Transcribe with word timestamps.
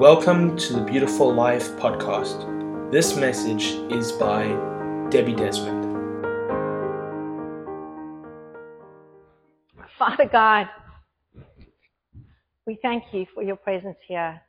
Welcome 0.00 0.56
to 0.56 0.72
the 0.72 0.80
Beautiful 0.80 1.30
Life 1.30 1.72
podcast. 1.72 2.90
This 2.90 3.16
message 3.16 3.64
is 3.92 4.12
by 4.12 4.46
Debbie 5.10 5.34
Desmond. 5.34 5.84
Father 9.98 10.24
God, 10.24 10.70
we 12.66 12.78
thank 12.80 13.12
you 13.12 13.26
for 13.34 13.42
your 13.42 13.56
presence 13.56 13.98
here. 14.08 14.40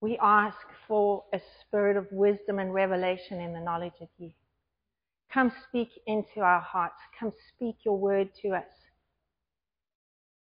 We 0.00 0.16
ask 0.22 0.56
for 0.88 1.24
a 1.34 1.40
spirit 1.60 1.98
of 1.98 2.06
wisdom 2.12 2.60
and 2.60 2.72
revelation 2.72 3.42
in 3.42 3.52
the 3.52 3.60
knowledge 3.60 4.00
of 4.00 4.08
you. 4.16 4.30
Come 5.30 5.52
speak 5.68 5.90
into 6.06 6.40
our 6.40 6.62
hearts. 6.62 7.02
Come 7.20 7.30
speak 7.54 7.76
your 7.84 7.98
word 7.98 8.30
to 8.40 8.52
us. 8.54 8.64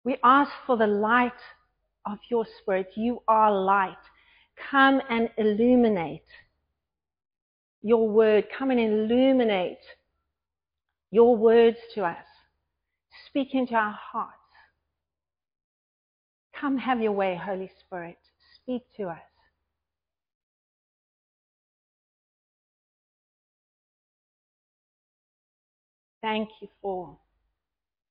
We 0.03 0.17
ask 0.23 0.51
for 0.65 0.77
the 0.77 0.87
light 0.87 1.31
of 2.05 2.17
your 2.29 2.45
spirit. 2.61 2.91
You 2.95 3.21
are 3.27 3.51
light. 3.51 3.97
Come 4.71 5.01
and 5.09 5.29
illuminate 5.37 6.23
your 7.81 8.09
word. 8.09 8.45
Come 8.57 8.71
and 8.71 8.79
illuminate 8.79 9.79
your 11.11 11.35
words 11.35 11.77
to 11.95 12.05
us. 12.05 12.25
Speak 13.27 13.53
into 13.53 13.75
our 13.75 13.97
hearts. 14.11 14.33
Come 16.59 16.77
have 16.77 17.01
your 17.01 17.13
way, 17.13 17.39
Holy 17.41 17.71
Spirit. 17.79 18.17
Speak 18.55 18.83
to 18.97 19.09
us. 19.09 19.19
Thank 26.21 26.49
you 26.61 26.67
for 26.81 27.17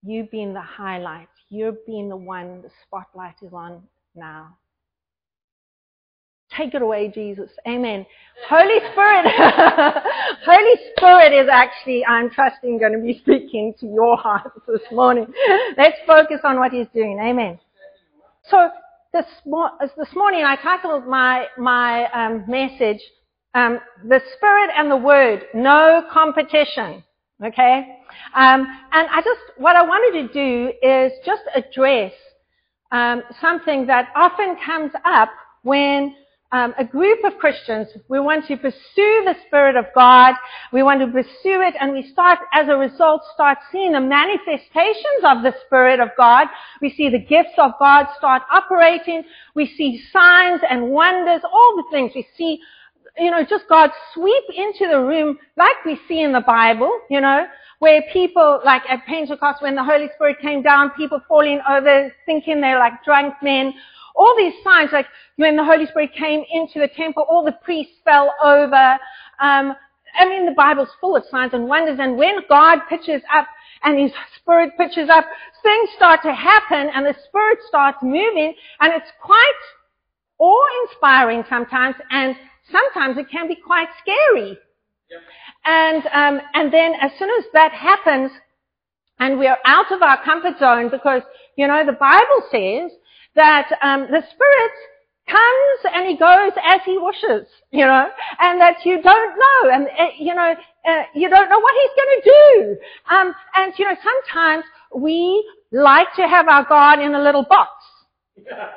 you 0.02 0.28
being 0.30 0.54
the 0.54 0.60
highlight. 0.60 1.28
You're 1.50 1.76
being 1.86 2.08
the 2.08 2.16
one 2.16 2.62
the 2.62 2.70
spotlight 2.84 3.36
is 3.42 3.52
on 3.52 3.82
now. 4.14 4.56
Take 6.56 6.74
it 6.74 6.82
away, 6.82 7.08
Jesus. 7.14 7.50
Amen. 7.66 8.06
Holy 8.48 8.78
Spirit, 8.92 9.26
Holy 10.46 10.74
Spirit 10.96 11.32
is 11.32 11.48
actually, 11.52 12.04
I'm 12.06 12.30
trusting, 12.30 12.78
going 12.78 12.92
to 12.92 12.98
be 12.98 13.18
speaking 13.18 13.74
to 13.80 13.86
your 13.86 14.16
heart 14.16 14.50
this 14.66 14.80
morning. 14.90 15.26
Let's 15.76 15.98
focus 16.06 16.40
on 16.44 16.58
what 16.58 16.72
He's 16.72 16.86
doing. 16.94 17.18
Amen. 17.20 17.58
So 18.50 18.70
this, 19.12 19.26
this 19.44 20.14
morning 20.14 20.44
I 20.44 20.56
titled 20.62 21.06
my, 21.06 21.46
my 21.58 22.10
um, 22.12 22.44
message, 22.48 23.00
um, 23.54 23.78
The 24.08 24.20
Spirit 24.36 24.70
and 24.76 24.90
the 24.90 24.96
Word, 24.96 25.44
No 25.54 26.06
Competition. 26.10 27.04
Okay? 27.44 27.98
Um, 28.34 28.66
and 28.92 29.08
I 29.10 29.20
just, 29.24 29.40
what 29.56 29.76
I 29.76 29.82
wanted 29.82 30.28
to 30.28 30.32
do 30.32 30.72
is 30.82 31.12
just 31.24 31.42
address 31.54 32.12
um, 32.90 33.22
something 33.40 33.86
that 33.86 34.08
often 34.16 34.56
comes 34.64 34.92
up 35.04 35.30
when 35.62 36.14
um, 36.50 36.72
a 36.78 36.84
group 36.84 37.18
of 37.24 37.36
Christians, 37.38 37.88
we 38.08 38.18
want 38.18 38.46
to 38.46 38.56
pursue 38.56 38.72
the 38.96 39.34
Spirit 39.46 39.76
of 39.76 39.84
God, 39.94 40.34
we 40.72 40.82
want 40.82 41.00
to 41.00 41.06
pursue 41.06 41.60
it, 41.60 41.74
and 41.78 41.92
we 41.92 42.10
start, 42.10 42.38
as 42.54 42.68
a 42.68 42.76
result, 42.76 43.20
start 43.34 43.58
seeing 43.70 43.92
the 43.92 44.00
manifestations 44.00 45.24
of 45.24 45.42
the 45.42 45.54
Spirit 45.66 46.00
of 46.00 46.08
God. 46.16 46.46
We 46.80 46.90
see 46.94 47.10
the 47.10 47.18
gifts 47.18 47.52
of 47.58 47.72
God 47.78 48.06
start 48.16 48.42
operating. 48.50 49.24
We 49.54 49.66
see 49.66 50.02
signs 50.10 50.62
and 50.68 50.88
wonders, 50.88 51.42
all 51.44 51.76
the 51.76 51.84
things. 51.90 52.12
We 52.14 52.26
see 52.34 52.60
you 53.18 53.30
know, 53.30 53.44
just 53.44 53.64
God 53.68 53.90
sweep 54.14 54.44
into 54.54 54.86
the 54.90 55.00
room 55.00 55.38
like 55.56 55.84
we 55.84 55.98
see 56.08 56.22
in 56.22 56.32
the 56.32 56.40
Bible, 56.40 56.90
you 57.10 57.20
know, 57.20 57.46
where 57.78 58.02
people, 58.12 58.60
like 58.64 58.82
at 58.88 59.04
Pentecost, 59.06 59.62
when 59.62 59.74
the 59.74 59.84
Holy 59.84 60.08
Spirit 60.14 60.38
came 60.40 60.62
down, 60.62 60.90
people 60.90 61.20
falling 61.28 61.60
over, 61.68 62.12
thinking 62.26 62.60
they're 62.60 62.78
like 62.78 63.04
drunk 63.04 63.34
men. 63.42 63.72
All 64.16 64.34
these 64.36 64.54
signs, 64.64 64.90
like 64.92 65.06
when 65.36 65.56
the 65.56 65.64
Holy 65.64 65.86
Spirit 65.86 66.10
came 66.12 66.44
into 66.50 66.80
the 66.80 66.88
temple, 66.88 67.24
all 67.28 67.44
the 67.44 67.56
priests 67.62 67.94
fell 68.04 68.32
over. 68.42 68.98
Um, 69.40 69.74
I 70.18 70.28
mean, 70.28 70.46
the 70.46 70.54
Bible's 70.56 70.88
full 71.00 71.16
of 71.16 71.24
signs 71.30 71.54
and 71.54 71.68
wonders. 71.68 71.98
And 72.00 72.16
when 72.16 72.40
God 72.48 72.80
pitches 72.88 73.22
up 73.32 73.46
and 73.84 73.98
His 73.98 74.12
Spirit 74.36 74.72
pitches 74.76 75.08
up, 75.08 75.24
things 75.62 75.90
start 75.96 76.22
to 76.22 76.32
happen 76.32 76.90
and 76.92 77.06
the 77.06 77.14
Spirit 77.28 77.58
starts 77.68 77.98
moving 78.02 78.54
and 78.80 78.92
it's 78.92 79.10
quite 79.22 79.52
awe-inspiring 80.38 81.44
sometimes 81.48 81.96
and 82.10 82.36
sometimes 82.70 83.18
it 83.18 83.30
can 83.30 83.48
be 83.48 83.56
quite 83.56 83.88
scary. 84.00 84.58
Yep. 85.10 85.20
And, 85.64 86.02
um, 86.06 86.40
and 86.54 86.72
then 86.72 86.92
as 87.00 87.10
soon 87.18 87.30
as 87.38 87.44
that 87.52 87.72
happens, 87.72 88.30
and 89.18 89.38
we 89.38 89.46
are 89.46 89.58
out 89.64 89.90
of 89.90 90.02
our 90.02 90.22
comfort 90.24 90.58
zone 90.58 90.90
because, 90.90 91.22
you 91.56 91.66
know, 91.66 91.84
the 91.84 91.92
Bible 91.92 92.42
says 92.50 92.96
that 93.34 93.70
um, 93.82 94.02
the 94.10 94.22
Spirit 94.22 94.72
comes 95.28 95.94
and 95.94 96.08
he 96.08 96.16
goes 96.16 96.52
as 96.64 96.80
he 96.84 96.98
wishes, 96.98 97.46
you 97.70 97.84
know, 97.84 98.08
and 98.40 98.60
that 98.60 98.84
you 98.84 99.00
don't 99.02 99.38
know, 99.38 99.70
and 99.72 99.86
uh, 99.86 100.06
you 100.18 100.34
know, 100.34 100.54
uh, 100.88 101.02
you 101.14 101.28
don't 101.28 101.48
know 101.48 101.60
what 101.60 101.74
he's 101.80 101.90
going 101.96 102.20
to 102.20 102.30
do. 102.30 102.76
Um, 103.14 103.34
and 103.56 103.72
you 103.78 103.84
know, 103.84 103.96
sometimes 104.02 104.64
we 104.94 105.48
like 105.72 106.08
to 106.16 106.22
have 106.22 106.48
our 106.48 106.64
God 106.68 107.00
in 107.00 107.14
a 107.14 107.22
little 107.22 107.44
box. 107.44 107.70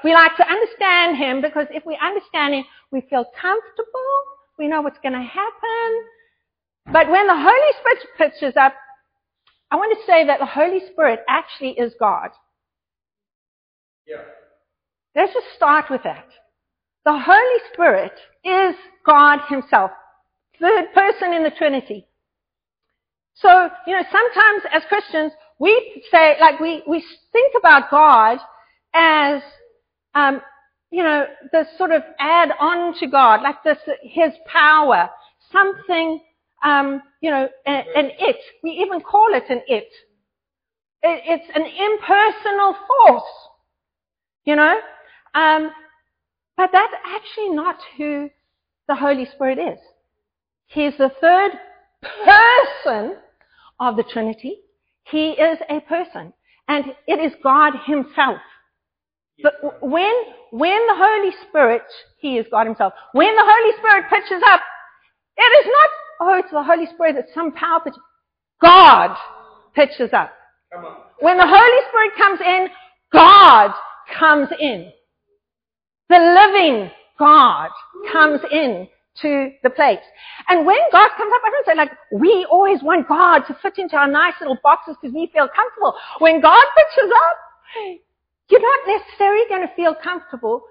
We 0.03 0.13
like 0.13 0.35
to 0.38 0.47
understand 0.47 1.17
him 1.17 1.41
because 1.41 1.67
if 1.72 1.85
we 1.85 1.97
understand 2.01 2.55
him, 2.55 2.66
we 2.91 3.01
feel 3.09 3.25
comfortable. 3.39 4.17
We 4.57 4.67
know 4.67 4.81
what's 4.81 4.99
going 4.99 5.13
to 5.13 5.19
happen. 5.19 6.03
But 6.91 7.09
when 7.09 7.27
the 7.27 7.35
Holy 7.35 7.73
Spirit 7.79 8.07
pitches 8.17 8.57
up, 8.57 8.73
I 9.69 9.75
want 9.75 9.97
to 9.97 10.05
say 10.05 10.25
that 10.25 10.39
the 10.39 10.45
Holy 10.45 10.81
Spirit 10.91 11.22
actually 11.29 11.72
is 11.72 11.94
God. 11.99 12.29
Yeah. 14.05 14.23
Let's 15.16 15.33
just 15.33 15.47
start 15.55 15.85
with 15.89 16.03
that. 16.03 16.28
The 17.05 17.17
Holy 17.17 17.59
Spirit 17.73 18.13
is 18.43 18.75
God 19.05 19.39
Himself, 19.49 19.91
third 20.59 20.93
person 20.93 21.33
in 21.33 21.43
the 21.43 21.51
Trinity. 21.51 22.07
So, 23.35 23.69
you 23.88 23.95
know, 23.95 24.03
sometimes 24.11 24.63
as 24.73 24.83
Christians, 24.88 25.31
we 25.57 26.03
say, 26.11 26.35
like, 26.39 26.59
we, 26.59 26.83
we 26.88 27.03
think 27.31 27.53
about 27.57 27.89
God 27.89 28.39
as, 28.94 29.41
um, 30.16 30.41
you 30.90 31.03
know, 31.03 31.25
the 31.52 31.66
sort 31.78 31.91
of 31.91 32.03
add 32.19 32.52
on 32.59 32.97
to 33.00 33.07
God, 33.07 33.41
like 33.41 33.63
this, 33.63 33.78
His 34.03 34.31
power, 34.46 35.09
something, 35.52 36.22
um, 36.63 37.02
you 37.22 37.31
know, 37.31 37.47
an, 37.66 37.84
an 37.96 38.12
it. 38.19 38.38
We 38.63 38.72
even 38.72 39.02
call 39.02 39.34
it 39.34 39.44
an 39.50 39.62
it. 39.68 39.88
it 41.03 41.24
it's 41.25 41.50
an 41.56 41.63
impersonal 41.63 42.75
force, 42.88 43.31
you 44.46 44.56
know. 44.56 44.79
Um, 45.34 45.72
but 46.58 46.69
that's 46.73 46.94
actually 47.06 47.50
not 47.56 47.78
who 47.97 48.29
the 48.88 48.96
Holy 48.96 49.25
Spirit 49.25 49.58
is. 49.58 49.79
He's 50.68 50.97
the 50.97 51.12
third 51.22 51.52
person 52.25 53.18
of 53.79 53.96
the 53.96 54.03
Trinity. 54.03 54.58
He 55.03 55.31
is 55.31 55.58
a 55.69 55.79
person. 55.81 56.34
And 56.68 56.85
it 57.08 57.19
is 57.19 57.34
God 57.44 57.73
Himself. 57.85 58.40
But 59.44 59.81
when, 59.81 60.13
when 60.52 60.88
the 60.88 60.96
Holy 60.96 61.31
Spirit, 61.47 61.84
He 62.18 62.38
is 62.38 62.46
God 62.52 62.68
Himself, 62.68 62.94
when 63.13 63.35
the 63.35 63.44
Holy 63.46 63.78
Spirit 63.78 64.06
pitches 64.09 64.44
up, 64.47 64.62
it 65.38 65.41
is 65.41 65.66
not, 65.66 65.90
oh, 66.22 66.40
it's 66.40 66.52
the 66.52 66.63
Holy 66.63 66.85
Spirit, 66.94 67.16
it's 67.18 67.34
some 67.34 67.52
power 67.53 67.79
pitch. 67.84 67.94
God 68.62 69.16
pitches 69.74 70.12
up. 70.13 70.31
When 71.19 71.38
the 71.38 71.47
Holy 71.47 71.88
Spirit 71.90 72.12
comes 72.18 72.40
in, 72.41 72.68
God 73.12 73.72
comes 74.18 74.50
in. 74.59 74.91
The 76.09 76.18
living 76.18 76.91
God 77.18 77.69
comes 78.12 78.41
in 78.52 78.88
to 79.22 79.52
the 79.63 79.69
place. 79.69 80.00
And 80.50 80.66
when 80.66 80.78
God 80.91 81.09
comes 81.18 81.31
up, 81.35 81.41
I 81.46 81.50
don't 81.52 81.66
say 81.66 81.75
like, 81.75 81.91
we 82.13 82.46
always 82.50 82.81
want 82.81 83.08
God 83.08 83.40
to 83.47 83.58
fit 83.62 83.78
into 83.78 83.96
our 83.96 84.08
nice 84.08 84.34
little 84.40 84.58
boxes 84.63 84.96
because 85.02 85.13
we 85.13 85.29
feel 85.34 85.47
comfortable. 85.53 85.94
When 86.19 86.41
God 86.41 86.63
pitches 86.75 87.12
up, 87.12 87.99
you're 88.52 88.62
not 88.62 89.00
necessarily 89.00 89.46
going 89.50 89.68
to 89.68 89.74
feel 89.76 89.96
comfortable. 89.96 90.64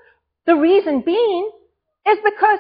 The 0.47 0.55
reason 0.55 1.03
being 1.05 1.50
is 2.06 2.19
because 2.25 2.59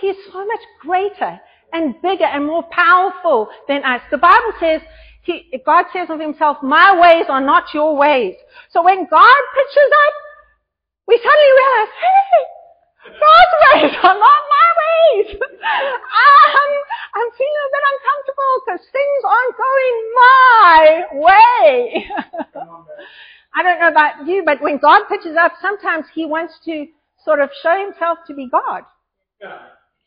He's 0.00 0.16
so 0.32 0.44
much 0.44 0.60
greater 0.80 1.40
and 1.72 1.94
bigger 2.02 2.24
and 2.24 2.46
more 2.46 2.64
powerful 2.70 3.48
than 3.68 3.84
us. 3.84 4.00
The 4.10 4.18
Bible 4.18 4.52
says, 4.60 4.80
he, 5.22 5.50
God 5.64 5.86
says 5.92 6.08
of 6.10 6.20
Himself, 6.20 6.58
my 6.62 7.00
ways 7.00 7.26
are 7.28 7.40
not 7.40 7.72
your 7.72 7.96
ways. 7.96 8.34
So 8.70 8.84
when 8.84 9.06
God 9.10 9.40
pitches 9.54 9.90
up, 10.06 10.14
we 11.06 11.16
suddenly 11.16 11.52
realize, 11.56 11.92
hey, 12.00 12.54
God's 13.20 13.54
ways 13.64 13.96
are 14.02 14.18
not 14.18 14.40
my 14.50 14.68
ways. 14.82 15.36
I'm, 15.40 15.86
um, 16.60 16.72
I'm 17.14 17.30
feeling 17.38 17.64
a 17.64 17.72
bit 17.72 17.84
uncomfortable 17.92 18.52
because 18.64 18.82
things 18.92 19.20
aren't 19.24 19.56
going 19.56 19.96
my 20.14 20.80
way. 21.12 22.10
I 23.54 23.62
don't 23.62 23.80
know 23.80 23.88
about 23.88 24.26
you, 24.26 24.42
but 24.44 24.60
when 24.60 24.78
God 24.78 25.02
pitches 25.08 25.36
up, 25.40 25.52
sometimes 25.60 26.06
He 26.14 26.26
wants 26.26 26.54
to 26.64 26.86
sort 27.24 27.40
of 27.40 27.50
show 27.62 27.78
Himself 27.86 28.18
to 28.26 28.34
be 28.34 28.48
God. 28.50 28.82
Yeah. 29.40 29.58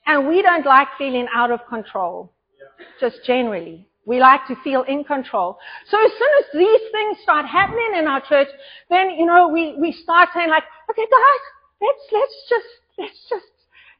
And 0.05 0.27
we 0.27 0.41
don't 0.41 0.65
like 0.65 0.87
feeling 0.97 1.27
out 1.33 1.51
of 1.51 1.59
control, 1.67 2.31
yeah. 2.57 2.85
just 2.99 3.25
generally. 3.25 3.87
We 4.05 4.21
like 4.21 4.47
to 4.47 4.55
feel 4.63 4.83
in 4.83 5.03
control. 5.03 5.57
So 5.89 5.97
as 5.97 6.11
soon 6.17 6.29
as 6.39 6.45
these 6.53 6.91
things 6.93 7.17
start 7.23 7.45
happening 7.45 7.91
in 7.97 8.07
our 8.07 8.21
church, 8.21 8.47
then, 8.89 9.09
you 9.11 9.25
know, 9.25 9.49
we, 9.49 9.75
we 9.77 9.91
start 9.91 10.29
saying 10.33 10.49
like, 10.49 10.63
okay 10.89 11.03
guys, 11.03 11.43
let's, 11.81 11.99
let's 12.13 12.33
just, 12.49 12.65
let's 12.97 13.25
just, 13.29 13.51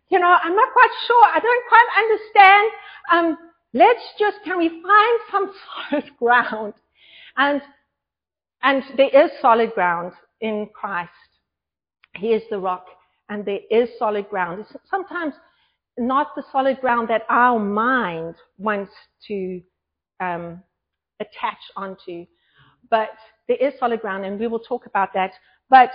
you 0.10 0.20
know, 0.20 0.34
I'm 0.42 0.56
not 0.56 0.72
quite 0.72 0.90
sure. 1.08 1.26
I 1.26 1.40
don't 1.42 1.66
quite 1.68 1.90
understand. 1.98 2.72
Um, 3.12 3.38
let's 3.74 4.04
just, 4.18 4.38
can 4.46 4.58
we 4.58 4.70
find 4.70 5.20
some 5.30 5.52
solid 5.90 6.18
ground? 6.18 6.74
And, 7.36 7.62
and 8.68 8.84
there 8.98 9.26
is 9.26 9.32
solid 9.42 9.74
ground 9.74 10.12
in 10.42 10.68
Christ. 10.74 11.10
He 12.18 12.34
is 12.34 12.44
the 12.50 12.60
rock 12.60 12.86
and 13.30 13.46
there 13.46 13.62
is 13.72 13.90
solid 13.98 14.30
ground. 14.30 14.66
It's 14.70 14.90
sometimes 14.92 15.34
not 15.98 16.36
the 16.36 16.44
solid 16.52 16.82
ground 16.82 17.08
that 17.08 17.24
our 17.30 17.60
mind 17.60 18.36
wants 18.58 18.92
to 19.30 19.62
um, 20.20 20.62
attach 21.22 21.58
onto, 21.78 22.26
but 22.90 23.12
there 23.48 23.58
is 23.58 23.74
solid 23.80 24.02
ground, 24.02 24.26
and 24.26 24.38
we 24.40 24.48
will 24.48 24.60
talk 24.60 24.86
about 24.86 25.14
that. 25.14 25.32
But 25.70 25.92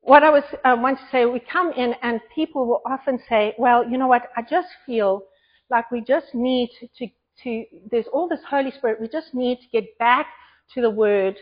what 0.00 0.22
I 0.22 0.30
was 0.30 0.44
uh, 0.64 0.76
want 0.78 0.98
to 0.98 1.04
say, 1.10 1.26
we 1.26 1.40
come 1.40 1.72
in, 1.72 1.94
and 2.02 2.20
people 2.34 2.66
will 2.66 2.82
often 2.86 3.18
say, 3.28 3.54
"Well, 3.58 3.88
you 3.88 3.98
know 3.98 4.06
what? 4.06 4.30
I 4.36 4.42
just 4.42 4.68
feel 4.86 5.24
like 5.70 5.90
we 5.90 6.00
just 6.00 6.34
need 6.34 6.70
to 6.98 7.08
to. 7.42 7.64
There's 7.90 8.06
all 8.12 8.28
this 8.28 8.40
Holy 8.48 8.70
Spirit. 8.70 9.00
We 9.00 9.08
just 9.08 9.34
need 9.34 9.58
to 9.58 9.68
get 9.72 9.98
back 9.98 10.26
to 10.74 10.80
the 10.80 10.90
Word, 10.90 11.36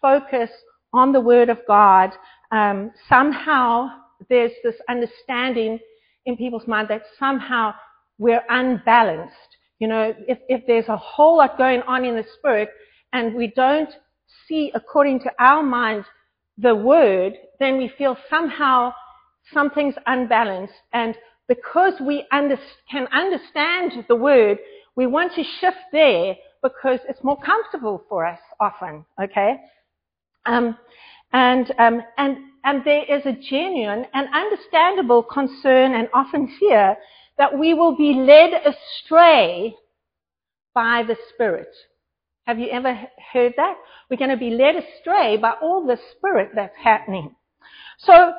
focus 0.00 0.50
on 0.92 1.12
the 1.12 1.20
Word 1.20 1.48
of 1.48 1.58
God. 1.66 2.10
Um, 2.50 2.92
somehow, 3.08 3.90
there's 4.28 4.52
this 4.62 4.76
understanding." 4.88 5.78
in 6.28 6.36
people's 6.36 6.66
mind 6.66 6.88
that 6.88 7.02
somehow 7.18 7.74
we're 8.18 8.42
unbalanced. 8.50 9.34
You 9.78 9.88
know, 9.88 10.14
if, 10.28 10.38
if 10.48 10.66
there's 10.66 10.88
a 10.88 10.96
whole 10.96 11.38
lot 11.38 11.56
going 11.56 11.82
on 11.82 12.04
in 12.04 12.14
the 12.16 12.24
spirit 12.36 12.68
and 13.12 13.34
we 13.34 13.52
don't 13.56 13.88
see 14.46 14.70
according 14.74 15.20
to 15.20 15.30
our 15.38 15.62
mind 15.62 16.04
the 16.58 16.74
word, 16.74 17.32
then 17.58 17.78
we 17.78 17.90
feel 17.96 18.16
somehow 18.28 18.92
something's 19.54 19.94
unbalanced. 20.06 20.74
And 20.92 21.14
because 21.48 21.94
we 22.00 22.26
under, 22.30 22.58
can 22.90 23.06
understand 23.12 24.04
the 24.08 24.16
word, 24.16 24.58
we 24.96 25.06
want 25.06 25.32
to 25.36 25.44
shift 25.60 25.78
there 25.92 26.34
because 26.62 26.98
it's 27.08 27.24
more 27.24 27.40
comfortable 27.40 28.04
for 28.08 28.26
us 28.26 28.40
often. 28.60 29.06
Okay? 29.22 29.56
Um, 30.48 30.76
and, 31.32 31.72
um, 31.78 32.02
and 32.16 32.38
and 32.64 32.84
there 32.84 33.04
is 33.04 33.24
a 33.24 33.32
genuine 33.32 34.04
and 34.12 34.28
understandable 34.34 35.22
concern 35.22 35.94
and 35.94 36.08
often 36.12 36.54
fear 36.58 36.96
that 37.38 37.56
we 37.56 37.72
will 37.72 37.96
be 37.96 38.12
led 38.12 38.52
astray 38.52 39.74
by 40.74 41.02
the 41.06 41.16
Spirit. 41.32 41.74
Have 42.46 42.58
you 42.58 42.68
ever 42.68 42.94
heard 43.32 43.54
that? 43.56 43.76
We're 44.10 44.16
going 44.16 44.30
to 44.30 44.36
be 44.36 44.50
led 44.50 44.74
astray 44.76 45.36
by 45.36 45.52
all 45.62 45.86
the 45.86 45.98
Spirit 46.12 46.50
that's 46.54 46.76
happening. 46.76 47.34
So, 47.98 48.32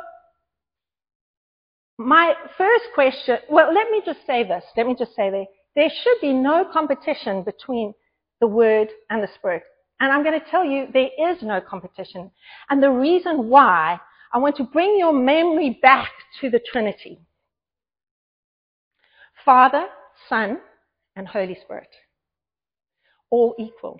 my 1.98 2.34
first 2.58 2.86
question, 2.94 3.38
well, 3.50 3.74
let 3.74 3.90
me 3.90 4.02
just 4.06 4.20
say 4.28 4.44
this. 4.44 4.64
Let 4.78 4.86
me 4.86 4.96
just 4.98 5.16
say 5.16 5.30
there, 5.30 5.46
there 5.76 5.90
should 6.04 6.22
be 6.22 6.34
no 6.34 6.66
competition 6.72 7.44
between 7.44 7.94
the 8.42 8.48
Word 8.48 8.90
and 9.10 9.24
the 9.24 9.30
Spirit. 9.36 9.64
And 10.00 10.12
I'm 10.12 10.24
going 10.24 10.40
to 10.40 10.46
tell 10.50 10.64
you, 10.64 10.88
there 10.94 11.10
is 11.32 11.42
no 11.42 11.60
competition. 11.62 12.32
And 12.70 12.82
the 12.82 12.92
reason 12.92 13.50
why 13.50 14.00
I 14.32 14.38
want 14.38 14.56
to 14.58 14.64
bring 14.64 14.98
your 14.98 15.14
memory 15.14 15.80
back 15.82 16.10
to 16.42 16.50
the 16.50 16.60
Trinity. 16.72 17.20
Father, 19.44 19.88
Son, 20.28 20.60
and 21.16 21.28
Holy 21.28 21.58
Spirit. 21.64 21.90
All 23.30 23.56
equal. 23.60 24.00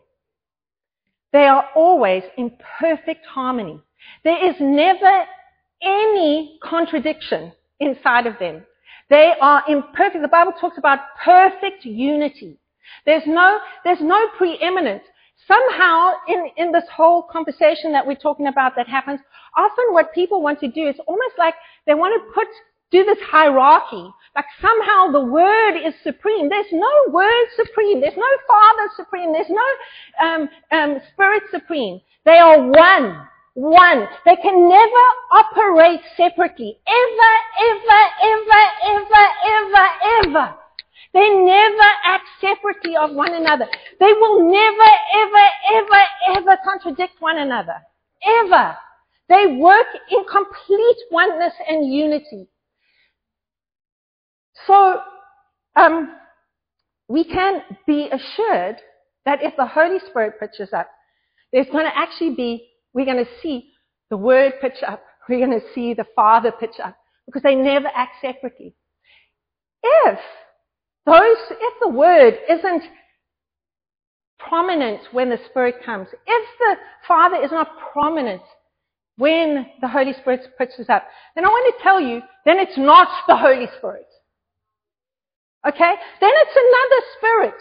They 1.34 1.46
are 1.46 1.66
always 1.76 2.24
in 2.38 2.52
perfect 2.80 3.26
harmony. 3.26 3.82
There 4.24 4.50
is 4.50 4.56
never 4.60 5.26
any 5.82 6.60
contradiction 6.64 7.52
inside 7.80 8.26
of 8.26 8.40
them. 8.40 8.64
They 9.10 9.34
are 9.42 9.64
in 9.68 9.84
perfect, 9.94 10.22
the 10.22 10.28
Bible 10.28 10.54
talks 10.60 10.78
about 10.78 11.00
perfect 11.24 11.84
unity. 11.84 12.60
There's 13.06 13.24
no, 13.26 13.60
there's 13.84 14.02
no 14.02 14.28
preeminence 14.38 15.04
somehow 15.48 16.14
in, 16.28 16.50
in 16.58 16.72
this 16.72 16.84
whole 16.92 17.24
conversation 17.24 17.92
that 17.94 18.06
we're 18.06 18.16
talking 18.16 18.48
about 18.48 18.76
that 18.76 18.88
happens, 18.88 19.20
often 19.58 19.86
what 19.92 20.14
people 20.14 20.42
want 20.42 20.60
to 20.60 20.68
do 20.68 20.88
is 20.88 20.96
almost 21.08 21.36
like 21.38 21.56
they 21.86 21.94
want 21.94 22.14
to 22.22 22.34
put, 22.34 22.48
do 22.92 23.04
this 23.04 23.20
hierarchy. 23.22 24.10
Like 24.36 24.46
somehow 24.62 25.12
the 25.12 25.26
word 25.26 25.76
is 25.78 25.94
supreme. 26.04 26.50
There's 26.50 26.72
no 26.72 26.92
word 27.10 27.46
supreme. 27.56 28.02
There's 28.02 28.18
no 28.18 28.32
father 28.48 28.90
supreme. 28.96 29.34
There's 29.34 29.50
no 29.50 30.26
um, 30.26 30.50
um, 30.72 31.02
spirit 31.12 31.44
supreme. 31.52 32.00
They 32.26 32.38
are 32.38 32.62
one. 32.62 33.28
One. 33.56 34.08
They 34.26 34.36
can 34.36 34.70
never 34.70 35.06
operate 35.32 36.02
separately. 36.16 36.80
Ever, 36.88 37.34
ever, 37.70 38.02
ever, 38.24 38.64
ever, 38.86 39.26
ever, 39.46 39.88
ever. 40.28 40.59
They 41.14 41.30
never 41.30 41.90
act 42.06 42.26
separately 42.40 42.96
of 42.96 43.12
one 43.12 43.34
another. 43.34 43.68
They 44.00 44.14
will 44.14 44.52
never, 44.52 44.90
ever, 45.16 45.48
ever, 45.76 46.38
ever 46.38 46.58
contradict 46.64 47.14
one 47.20 47.38
another. 47.38 47.76
Ever. 48.24 48.78
They 49.28 49.58
work 49.60 49.88
in 50.12 50.24
complete 50.32 50.98
oneness 51.12 51.54
and 51.68 51.92
unity. 51.92 52.48
So, 54.68 55.02
um, 55.76 56.16
we 57.08 57.24
can 57.24 57.62
be 57.88 58.10
assured 58.12 58.78
that 59.26 59.44
if 59.44 59.56
the 59.58 59.66
Holy 59.66 60.00
Spirit 60.10 60.40
pitches 60.40 60.74
up, 60.74 60.90
there's 61.52 61.68
going 61.68 61.86
to 61.86 61.98
actually 61.98 62.36
be, 62.36 62.70
we're 62.94 63.06
going 63.06 63.24
to 63.24 63.32
see 63.42 63.72
the 64.10 64.18
Word 64.18 64.54
pitch 64.62 64.84
up. 64.88 65.04
We're 65.28 65.46
going 65.46 65.60
to 65.60 65.66
see 65.74 65.94
the 65.94 66.06
Father 66.16 66.52
pitch 66.52 66.80
up 66.84 66.96
because 67.26 67.44
they 67.44 67.56
never 67.56 67.88
act 67.96 68.14
separately. 68.22 68.76
If 69.84 70.20
those, 71.10 71.58
if 71.60 71.74
the 71.82 71.90
word 71.90 72.38
isn't 72.50 72.84
prominent 74.38 75.02
when 75.12 75.30
the 75.30 75.40
Spirit 75.50 75.76
comes, 75.86 76.08
if 76.26 76.60
the 76.60 76.76
Father 77.08 77.38
is 77.44 77.52
not 77.52 77.70
prominent 77.92 78.42
when 79.18 79.66
the 79.82 79.88
Holy 79.88 80.14
Spirit 80.14 80.42
pitches 80.58 80.88
up, 80.90 81.04
then 81.36 81.46
I 81.46 81.50
want 81.50 81.76
to 81.76 81.84
tell 81.84 82.00
you, 82.00 82.22
then 82.46 82.58
it's 82.58 82.78
not 82.78 83.08
the 83.28 83.36
Holy 83.36 83.68
Spirit. 83.78 84.08
Okay? 85.68 85.94
Then 86.22 86.32
it's 86.34 86.56
another 86.56 87.06
Spirit. 87.18 87.56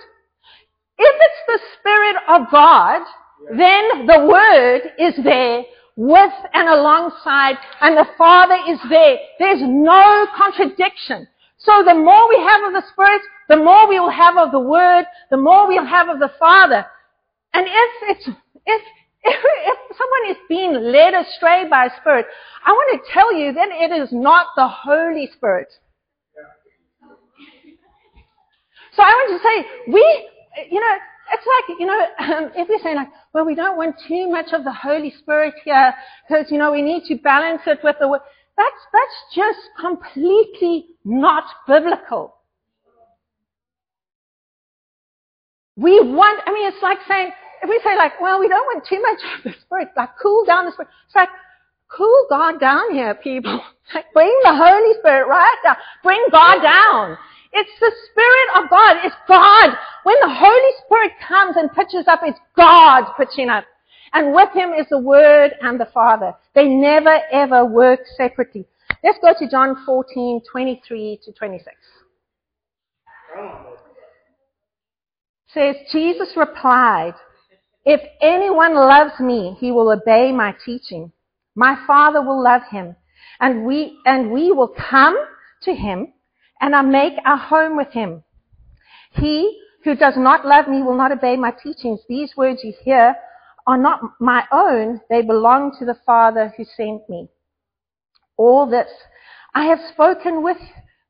If 0.98 1.14
it's 1.20 1.42
the 1.46 1.60
Spirit 1.78 2.16
of 2.28 2.50
God, 2.50 3.02
then 3.56 4.06
the 4.06 4.26
Word 4.26 4.82
is 4.98 5.14
there 5.24 5.64
with 5.96 6.32
and 6.54 6.68
alongside, 6.68 7.56
and 7.80 7.96
the 7.96 8.06
Father 8.16 8.56
is 8.68 8.78
there. 8.88 9.16
There's 9.40 9.60
no 9.62 10.26
contradiction. 10.36 11.26
So 11.58 11.82
the 11.84 11.94
more 11.94 12.28
we 12.28 12.36
have 12.36 12.64
of 12.64 12.72
the 12.72 12.88
Spirit, 12.92 13.20
the 13.48 13.56
more 13.56 13.88
we 13.88 13.98
will 13.98 14.10
have 14.10 14.36
of 14.36 14.52
the 14.52 14.60
Word, 14.60 15.04
the 15.30 15.36
more 15.36 15.66
we'll 15.66 15.84
have 15.84 16.08
of 16.08 16.20
the 16.20 16.30
Father. 16.38 16.86
And 17.52 17.66
if 17.66 17.92
it's, 18.02 18.28
if, 18.28 18.82
if, 19.24 19.44
if 19.44 19.96
someone 19.96 20.30
is 20.30 20.36
being 20.48 20.72
led 20.72 21.14
astray 21.14 21.68
by 21.68 21.86
a 21.86 22.00
Spirit, 22.00 22.26
I 22.64 22.70
want 22.70 23.02
to 23.02 23.12
tell 23.12 23.34
you 23.34 23.52
that 23.52 23.68
it 23.72 23.90
is 23.90 24.10
not 24.12 24.48
the 24.56 24.68
Holy 24.68 25.28
Spirit. 25.36 25.68
So 28.94 29.02
I 29.02 29.10
want 29.10 29.40
to 29.40 29.48
say, 29.48 29.92
we, 29.92 30.28
you 30.70 30.80
know, 30.80 30.96
it's 31.32 31.46
like, 31.46 31.78
you 31.78 31.86
know, 31.86 32.00
um, 32.18 32.50
if 32.56 32.68
we're 32.68 32.82
saying 32.82 32.96
like, 32.96 33.08
well, 33.32 33.44
we 33.44 33.54
don't 33.54 33.76
want 33.76 33.96
too 34.06 34.28
much 34.30 34.52
of 34.52 34.64
the 34.64 34.72
Holy 34.72 35.12
Spirit 35.18 35.54
here 35.64 35.94
because, 36.26 36.50
you 36.50 36.58
know, 36.58 36.72
we 36.72 36.82
need 36.82 37.04
to 37.08 37.16
balance 37.16 37.62
it 37.66 37.78
with 37.84 37.96
the, 38.00 38.18
that's, 38.58 38.82
that's 38.92 39.18
just 39.34 39.70
completely 39.80 40.86
not 41.04 41.44
biblical. 41.66 42.34
We 45.76 46.00
want, 46.00 46.42
I 46.44 46.52
mean, 46.52 46.66
it's 46.66 46.82
like 46.82 46.98
saying, 47.06 47.30
if 47.62 47.70
we 47.70 47.80
say 47.84 47.96
like, 47.96 48.20
well, 48.20 48.40
we 48.40 48.48
don't 48.48 48.66
want 48.66 48.84
too 48.84 49.00
much 49.00 49.20
of 49.38 49.44
the 49.44 49.54
Spirit, 49.60 49.88
like 49.96 50.10
cool 50.20 50.44
down 50.44 50.66
the 50.66 50.72
Spirit. 50.72 50.90
It's 51.06 51.14
like, 51.14 51.28
cool 51.86 52.26
God 52.28 52.58
down 52.60 52.92
here, 52.92 53.14
people. 53.14 53.60
Like, 53.94 54.12
bring 54.12 54.28
the 54.42 54.54
Holy 54.54 54.98
Spirit 55.00 55.28
right 55.28 55.56
down. 55.64 55.76
Bring 56.02 56.22
God 56.30 56.60
down. 56.60 57.16
It's 57.54 57.70
the 57.80 57.90
Spirit 58.10 58.62
of 58.62 58.68
God. 58.68 58.98
It's 59.02 59.16
God. 59.26 59.70
When 60.02 60.16
the 60.20 60.28
Holy 60.28 60.72
Spirit 60.84 61.12
comes 61.26 61.56
and 61.56 61.72
pitches 61.72 62.06
up, 62.06 62.20
it's 62.22 62.38
God 62.54 63.04
pitching 63.16 63.48
up. 63.48 63.64
And 64.12 64.34
with 64.34 64.50
him 64.54 64.72
is 64.72 64.86
the 64.90 64.98
Word 64.98 65.52
and 65.60 65.78
the 65.78 65.88
Father. 65.92 66.34
They 66.54 66.66
never 66.66 67.20
ever 67.32 67.64
work 67.64 68.00
separately. 68.16 68.66
Let's 69.04 69.18
go 69.20 69.34
to 69.38 69.50
John 69.50 69.76
14, 69.84 70.42
23 70.50 71.20
to 71.24 71.32
26. 71.32 71.76
says, 75.52 75.76
Jesus 75.92 76.28
replied, 76.36 77.14
If 77.84 78.00
anyone 78.20 78.74
loves 78.74 79.18
me, 79.20 79.56
he 79.58 79.72
will 79.72 79.90
obey 79.90 80.32
my 80.32 80.54
teaching. 80.64 81.12
My 81.54 81.76
Father 81.86 82.22
will 82.22 82.42
love 82.42 82.62
him, 82.70 82.94
and 83.40 83.64
we, 83.64 83.98
and 84.04 84.30
we 84.30 84.52
will 84.52 84.72
come 84.90 85.16
to 85.62 85.74
him, 85.74 86.12
and 86.60 86.74
I 86.74 86.82
make 86.82 87.14
our 87.24 87.36
home 87.36 87.76
with 87.76 87.92
him. 87.92 88.22
He 89.12 89.60
who 89.84 89.94
does 89.94 90.14
not 90.16 90.46
love 90.46 90.68
me 90.68 90.82
will 90.82 90.96
not 90.96 91.12
obey 91.12 91.36
my 91.36 91.50
teachings. 91.50 92.00
These 92.08 92.36
words 92.36 92.60
you 92.62 92.72
hear 92.84 93.16
are 93.68 93.78
not 93.78 94.00
my 94.18 94.44
own. 94.50 95.00
They 95.10 95.22
belong 95.22 95.76
to 95.78 95.84
the 95.84 95.98
Father 96.06 96.52
who 96.56 96.64
sent 96.64 97.08
me. 97.08 97.28
All 98.36 98.68
this 98.68 98.88
I 99.54 99.66
have 99.66 99.78
spoken 99.92 100.42
with, 100.42 100.56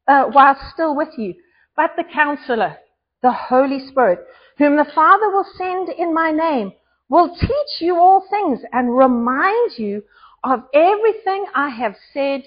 uh, 0.08 0.24
while 0.24 0.56
still 0.74 0.94
with 0.94 1.10
you, 1.16 1.34
but 1.76 1.92
the 1.96 2.04
counselor, 2.04 2.76
the 3.22 3.32
Holy 3.32 3.86
Spirit, 3.88 4.26
whom 4.58 4.76
the 4.76 4.90
Father 4.94 5.30
will 5.30 5.46
send 5.56 5.88
in 5.88 6.12
my 6.12 6.32
name, 6.32 6.72
will 7.08 7.34
teach 7.36 7.80
you 7.80 7.96
all 7.96 8.24
things 8.28 8.60
and 8.72 8.96
remind 8.96 9.78
you 9.78 10.02
of 10.42 10.64
everything 10.74 11.46
I 11.54 11.68
have 11.68 11.94
said 12.12 12.42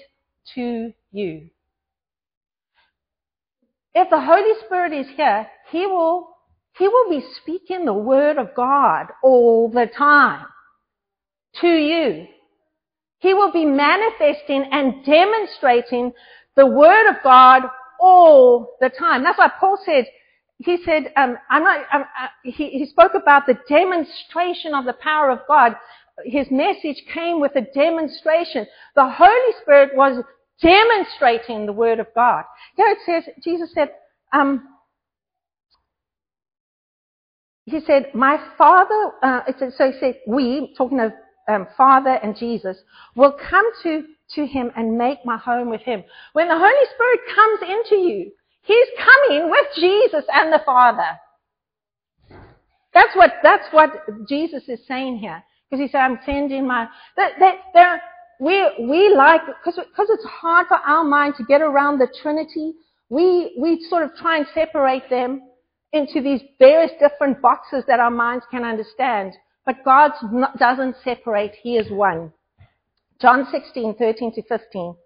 to 0.54 0.92
you. 1.10 1.48
If 3.94 4.10
the 4.10 4.20
Holy 4.20 4.54
Spirit 4.64 4.92
is 4.92 5.06
here, 5.16 5.46
He 5.70 5.86
will, 5.86 6.31
He 6.78 6.88
will 6.88 7.10
be 7.10 7.24
speaking 7.40 7.84
the 7.84 7.92
Word 7.92 8.38
of 8.38 8.54
God 8.54 9.08
all 9.22 9.68
the 9.68 9.86
time 9.86 10.46
to 11.60 11.68
you. 11.68 12.26
He 13.18 13.34
will 13.34 13.52
be 13.52 13.64
manifesting 13.64 14.68
and 14.72 15.04
demonstrating 15.04 16.12
the 16.56 16.66
Word 16.66 17.08
of 17.08 17.16
God 17.22 17.62
all 18.00 18.76
the 18.80 18.90
time. 18.90 19.22
That's 19.22 19.38
why 19.38 19.50
Paul 19.60 19.78
said, 19.84 20.06
he 20.58 20.78
said, 20.84 21.12
um, 21.16 21.36
I'm 21.50 21.62
not, 21.62 21.80
uh, 21.92 22.04
he, 22.42 22.70
he 22.70 22.86
spoke 22.86 23.12
about 23.14 23.46
the 23.46 23.58
demonstration 23.68 24.74
of 24.74 24.84
the 24.84 24.94
power 24.94 25.30
of 25.30 25.40
God. 25.46 25.76
His 26.24 26.46
message 26.50 27.02
came 27.12 27.40
with 27.40 27.54
a 27.56 27.66
demonstration. 27.74 28.66
The 28.96 29.08
Holy 29.08 29.52
Spirit 29.62 29.90
was 29.94 30.22
demonstrating 30.60 31.66
the 31.66 31.72
Word 31.72 32.00
of 32.00 32.06
God. 32.14 32.44
Here 32.76 32.88
it 32.88 32.98
says, 33.04 33.34
Jesus 33.42 33.70
said, 33.74 33.90
um, 34.32 34.68
he 37.64 37.80
said, 37.86 38.10
my 38.14 38.38
Father, 38.58 39.12
uh, 39.22 39.40
so 39.58 39.92
he 39.92 39.98
said, 40.00 40.18
we, 40.26 40.74
talking 40.76 41.00
of 41.00 41.12
um, 41.48 41.66
Father 41.76 42.18
and 42.22 42.36
Jesus, 42.36 42.76
will 43.14 43.36
come 43.48 43.66
to, 43.82 44.04
to 44.34 44.46
Him 44.46 44.70
and 44.76 44.98
make 44.98 45.18
my 45.24 45.36
home 45.36 45.70
with 45.70 45.82
Him. 45.82 46.02
When 46.32 46.48
the 46.48 46.58
Holy 46.58 46.86
Spirit 46.94 47.20
comes 47.34 47.60
into 47.62 48.02
you, 48.02 48.32
He's 48.62 48.88
coming 48.98 49.50
with 49.50 49.66
Jesus 49.76 50.24
and 50.32 50.52
the 50.52 50.62
Father. 50.64 51.18
That's 52.94 53.14
what, 53.16 53.32
that's 53.42 53.64
what 53.72 53.90
Jesus 54.28 54.64
is 54.68 54.80
saying 54.86 55.18
here. 55.18 55.42
Because 55.70 55.82
he 55.82 55.90
said, 55.90 56.00
I'm 56.00 56.18
sending 56.26 56.66
my, 56.66 56.86
that, 57.16 57.32
that, 57.40 57.54
there, 57.72 58.02
we, 58.38 58.62
we 58.86 59.14
like, 59.16 59.40
cause, 59.64 59.76
because 59.76 60.08
it's 60.10 60.26
hard 60.26 60.66
for 60.68 60.76
our 60.76 61.02
mind 61.02 61.34
to 61.38 61.44
get 61.44 61.62
around 61.62 61.98
the 61.98 62.08
Trinity, 62.22 62.74
we, 63.08 63.56
we 63.58 63.84
sort 63.88 64.02
of 64.02 64.10
try 64.16 64.36
and 64.36 64.46
separate 64.52 65.08
them 65.08 65.40
into 65.92 66.22
these 66.22 66.40
various 66.58 66.92
different 66.98 67.40
boxes 67.42 67.84
that 67.86 68.00
our 68.00 68.10
minds 68.10 68.44
can 68.50 68.64
understand. 68.64 69.32
But 69.64 69.84
God 69.84 70.12
doesn't 70.58 70.96
separate. 71.04 71.52
He 71.62 71.76
is 71.76 71.90
one. 71.90 72.32
John 73.20 73.46
16, 73.52 73.94
13 73.96 74.34
to 74.34 74.42
15. 74.42 74.96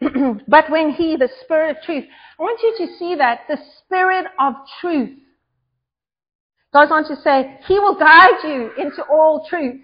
but 0.48 0.70
when 0.70 0.90
He, 0.90 1.16
the 1.16 1.30
Spirit 1.42 1.76
of 1.76 1.82
truth, 1.82 2.04
I 2.38 2.42
want 2.42 2.60
you 2.62 2.86
to 2.86 2.98
see 2.98 3.14
that 3.14 3.40
the 3.48 3.56
Spirit 3.78 4.26
of 4.38 4.54
truth 4.80 5.18
goes 6.72 6.88
on 6.90 7.04
to 7.08 7.16
say, 7.22 7.58
He 7.66 7.78
will 7.78 7.98
guide 7.98 8.42
you 8.42 8.72
into 8.76 9.02
all 9.04 9.46
truth. 9.48 9.80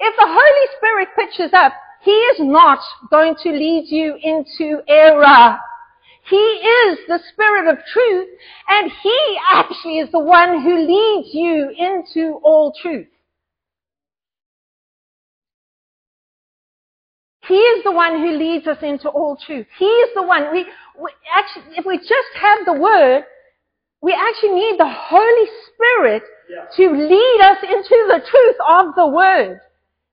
If 0.00 0.16
the 0.16 0.26
Holy 0.26 0.66
Spirit 0.76 1.08
pitches 1.16 1.52
up, 1.54 1.72
He 2.02 2.10
is 2.10 2.40
not 2.40 2.80
going 3.10 3.36
to 3.42 3.50
lead 3.50 3.86
you 3.86 4.16
into 4.22 4.82
error. 4.88 5.58
He 6.28 6.36
is 6.36 6.98
the 7.08 7.20
Spirit 7.32 7.70
of 7.70 7.78
truth, 7.92 8.28
and 8.68 8.90
He 9.02 9.38
actually 9.52 9.98
is 9.98 10.10
the 10.12 10.18
one 10.18 10.62
who 10.62 10.76
leads 10.76 11.34
you 11.34 11.70
into 11.70 12.38
all 12.42 12.72
truth. 12.82 13.08
He 17.48 17.54
is 17.54 17.82
the 17.82 17.92
one 17.92 18.20
who 18.20 18.36
leads 18.36 18.66
us 18.66 18.76
into 18.82 19.08
all 19.08 19.38
truth. 19.46 19.66
He 19.78 19.86
is 19.86 20.10
the 20.14 20.22
one. 20.22 20.52
We, 20.52 20.66
we 21.00 21.10
actually, 21.34 21.78
if 21.78 21.86
we 21.86 21.96
just 21.96 22.32
have 22.38 22.66
the 22.66 22.74
Word, 22.74 23.24
we 24.02 24.12
actually 24.12 24.54
need 24.54 24.78
the 24.78 24.88
Holy 24.88 25.48
Spirit 25.66 26.22
yeah. 26.50 26.66
to 26.76 26.92
lead 26.92 27.40
us 27.42 27.58
into 27.62 28.06
the 28.08 28.20
truth 28.28 28.56
of 28.68 28.94
the 28.96 29.06
Word. 29.06 29.60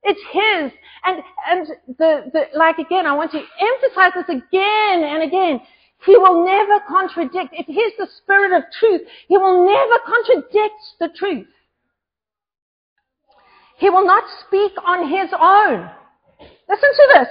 It's 0.03 0.21
His. 0.31 0.71
And, 1.03 1.21
and 1.49 1.67
the, 1.97 2.31
the, 2.31 2.57
like 2.57 2.77
again, 2.77 3.05
I 3.05 3.13
want 3.13 3.31
to 3.31 3.39
emphasize 3.39 4.13
this 4.15 4.29
again 4.29 5.03
and 5.03 5.21
again. 5.21 5.59
He 6.05 6.17
will 6.17 6.45
never 6.45 6.79
contradict. 6.87 7.53
If 7.53 7.65
He's 7.65 7.93
the 7.97 8.07
Spirit 8.17 8.55
of 8.55 8.63
truth, 8.79 9.01
He 9.27 9.37
will 9.37 9.65
never 9.65 9.99
contradict 10.05 10.75
the 10.99 11.09
truth. 11.15 11.47
He 13.77 13.89
will 13.89 14.05
not 14.05 14.23
speak 14.45 14.71
on 14.85 15.09
His 15.09 15.29
own. 15.33 15.89
Listen 16.69 16.89
to 16.95 17.07
this. 17.15 17.27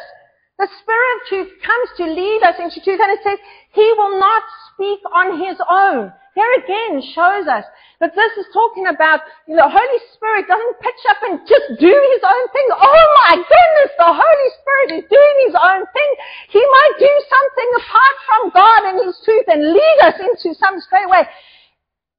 The 0.59 0.69
Spirit 0.83 1.11
of 1.17 1.29
truth 1.29 1.51
comes 1.67 1.89
to 1.99 2.05
lead 2.07 2.43
us 2.47 2.57
into 2.59 2.81
truth 2.83 3.01
and 3.03 3.11
it 3.11 3.23
says, 3.25 3.39
He 3.73 3.87
will 3.99 4.21
not 4.21 4.43
speak 4.73 5.01
on 5.13 5.39
His 5.43 5.59
own. 5.69 6.13
Here 6.35 6.53
again 6.59 7.03
shows 7.15 7.47
us 7.47 7.65
that 8.01 8.15
this 8.15 8.33
is 8.39 8.51
talking 8.53 8.91
about 8.91 9.23
you 9.47 9.55
know, 9.55 9.71
the 9.71 9.71
Holy 9.71 10.01
Spirit 10.19 10.51
doesn't 10.51 10.83
pitch 10.83 11.03
up 11.11 11.23
and 11.23 11.39
just 11.47 11.79
do 11.79 11.95
his 11.95 12.23
own 12.27 12.45
thing. 12.51 12.69
Oh 12.75 13.05
my 13.23 13.39
goodness, 13.39 13.91
the 13.95 14.11
Holy 14.11 14.51
Spirit 14.59 14.89
is 14.99 15.05
doing 15.07 15.37
his 15.47 15.55
own 15.55 15.87
thing. 15.95 16.11
He 16.51 16.59
might 16.59 16.95
do 16.99 17.13
something 17.31 17.71
apart 17.79 18.17
from 18.27 18.43
God 18.51 18.81
and 18.91 18.97
his 19.07 19.17
truth 19.23 19.47
and 19.47 19.63
lead 19.73 19.99
us 20.11 20.19
into 20.19 20.59
some 20.59 20.83
straight 20.83 21.09
way. 21.09 21.23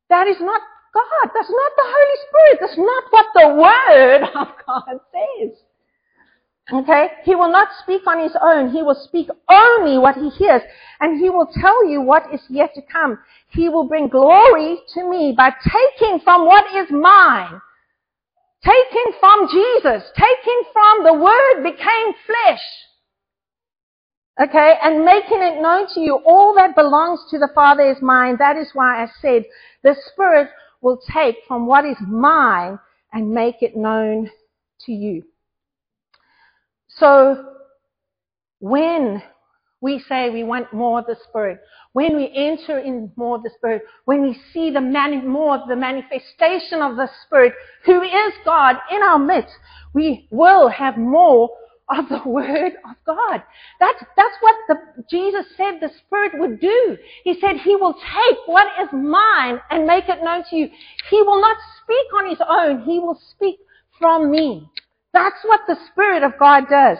That 0.08 0.28
is 0.28 0.40
not 0.40 0.64
God. 0.96 1.26
That's 1.36 1.52
not 1.52 1.72
the 1.76 1.88
Holy 1.92 2.18
Spirit. 2.24 2.56
That's 2.64 2.80
not 2.80 3.04
what 3.12 3.28
the 3.36 3.48
Word 3.60 4.22
of 4.42 4.48
God 4.64 4.96
says. 5.12 5.60
Okay? 6.72 7.08
He 7.24 7.36
will 7.36 7.52
not 7.52 7.70
speak 7.84 8.08
on 8.08 8.20
his 8.20 8.36
own. 8.42 8.72
He 8.72 8.82
will 8.82 9.00
speak 9.08 9.30
only 9.50 9.98
what 9.98 10.16
he 10.16 10.30
hears. 10.30 10.62
And 11.00 11.20
he 11.20 11.30
will 11.30 11.48
tell 11.62 11.88
you 11.88 12.02
what 12.02 12.34
is 12.34 12.42
yet 12.50 12.74
to 12.76 12.82
come. 12.82 13.20
He 13.50 13.70
will 13.70 13.88
bring 13.88 14.08
glory 14.08 14.80
to 14.96 15.10
me 15.10 15.34
by 15.38 15.52
taking 15.64 16.20
from 16.22 16.46
what 16.46 16.66
is 16.76 16.90
mine. 16.90 17.62
Taking 18.64 19.14
from 19.20 19.48
Jesus. 19.52 20.10
Taking 20.16 20.62
from 20.74 21.04
the 21.04 21.14
Word 21.14 21.64
became 21.64 22.14
flesh. 22.26 22.64
Okay? 24.42 24.76
And 24.82 25.06
making 25.06 25.44
it 25.44 25.62
known 25.62 25.88
to 25.94 26.00
you. 26.00 26.16
All 26.26 26.56
that 26.56 26.76
belongs 26.76 27.20
to 27.30 27.38
the 27.38 27.50
Father 27.54 27.84
is 27.92 28.02
mine. 28.02 28.38
That 28.40 28.58
is 28.58 28.72
why 28.74 29.04
I 29.04 29.08
said 29.22 29.46
the 29.84 29.96
Spirit 30.12 30.50
will 30.82 31.00
take 31.14 31.36
from 31.48 31.68
what 31.68 31.86
is 31.86 31.98
mine 32.08 32.80
and 33.14 33.30
make 33.30 33.62
it 33.62 33.78
known 33.78 34.32
to 34.82 34.92
you. 34.92 35.24
So 36.98 37.56
when 38.60 39.22
we 39.82 40.00
say 40.10 40.30
we 40.30 40.44
want 40.44 40.74
more 40.74 41.00
of 41.00 41.06
the 41.06 41.18
Spirit, 41.30 41.60
when 41.94 42.16
we 42.16 42.32
enter 42.34 42.80
in 42.80 43.12
more 43.16 43.38
of 43.38 43.44
the 43.44 43.52
Spirit, 43.58 43.84
when 44.06 44.22
we 44.22 44.40
see 44.54 44.72
the 44.72 44.82
mani- 44.82 45.22
more 45.22 45.56
of 45.56 45.68
the 45.68 45.76
manifestation 45.76 46.82
of 46.82 46.96
the 46.96 47.10
Spirit, 47.26 47.54
who 47.86 48.02
is 48.02 48.34
God 48.44 48.78
in 48.92 49.02
our 49.04 49.20
midst, 49.20 49.54
we 49.94 50.28
will 50.32 50.70
have 50.70 50.98
more 50.98 51.50
of 51.90 52.10
the 52.10 52.22
Word 52.26 52.74
of 52.90 52.96
God. 53.06 53.44
That's, 53.80 54.04
that's 54.16 54.36
what 54.42 54.56
the, 54.68 54.76
Jesus 55.10 55.46
said 55.56 55.80
the 55.80 55.92
Spirit 56.06 56.32
would 56.40 56.60
do. 56.60 56.98
He 57.24 57.40
said 57.40 57.58
He 57.58 57.76
will 57.76 57.94
take 57.94 58.38
what 58.48 58.68
is 58.82 58.90
mine 58.92 59.60
and 59.70 59.86
make 59.86 60.10
it 60.10 60.24
known 60.24 60.44
to 60.50 60.56
you. 60.56 60.70
He 61.10 61.22
will 61.22 61.42
not 61.42 61.58
speak 61.84 62.14
on 62.18 62.30
His 62.30 62.42
own. 62.48 62.84
He 62.84 63.00
will 63.00 63.20
speak 63.36 63.58
from 64.00 64.32
me. 64.32 64.70
That's 65.16 65.40
what 65.46 65.62
the 65.66 65.78
Spirit 65.92 66.24
of 66.24 66.38
God 66.38 66.66
does. 66.70 66.98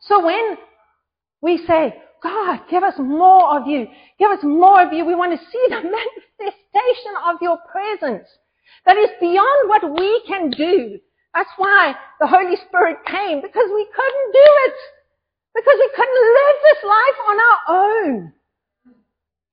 So 0.00 0.24
when 0.24 0.56
we 1.42 1.58
say, 1.66 1.94
God, 2.22 2.60
give 2.70 2.82
us 2.82 2.94
more 2.98 3.60
of 3.60 3.66
you, 3.66 3.86
give 4.18 4.30
us 4.30 4.38
more 4.42 4.82
of 4.82 4.90
you, 4.90 5.04
we 5.04 5.14
want 5.14 5.38
to 5.38 5.46
see 5.52 5.66
the 5.68 5.76
manifestation 5.84 7.12
of 7.28 7.36
your 7.42 7.58
presence 7.70 8.26
that 8.86 8.96
is 8.96 9.10
beyond 9.20 9.68
what 9.68 10.00
we 10.00 10.22
can 10.26 10.48
do. 10.48 10.98
That's 11.34 11.50
why 11.58 11.94
the 12.20 12.26
Holy 12.26 12.56
Spirit 12.56 13.04
came, 13.04 13.42
because 13.42 13.68
we 13.74 13.86
couldn't 13.94 14.32
do 14.32 14.48
it. 14.64 14.74
Because 15.54 15.76
we 15.78 15.90
couldn't 15.94 16.34
live 16.40 16.56
this 16.64 16.84
life 16.84 17.18
on 17.28 17.36
our 17.38 17.58
own. 17.68 18.32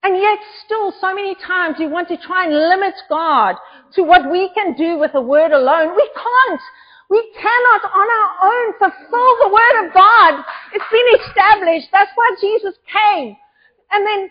And 0.04 0.16
yet 0.16 0.38
still 0.64 0.94
so 0.98 1.14
many 1.14 1.34
times 1.34 1.76
we 1.78 1.86
want 1.86 2.08
to 2.08 2.16
try 2.16 2.46
and 2.46 2.54
limit 2.54 2.94
God 3.10 3.56
to 3.92 4.02
what 4.02 4.30
we 4.30 4.48
can 4.54 4.74
do 4.74 4.98
with 4.98 5.12
the 5.12 5.20
word 5.20 5.52
alone. 5.52 5.94
We 5.94 6.10
can't. 6.14 6.60
We 7.10 7.20
cannot 7.34 7.82
on 7.90 8.06
our 8.06 8.30
own 8.46 8.72
fulfill 8.78 9.30
the 9.42 9.50
word 9.52 9.84
of 9.84 9.92
God. 9.92 10.44
It's 10.72 10.84
been 10.92 11.20
established. 11.26 11.88
That's 11.90 12.12
why 12.14 12.30
Jesus 12.40 12.74
came. 12.86 13.36
And 13.90 14.06
then, 14.06 14.30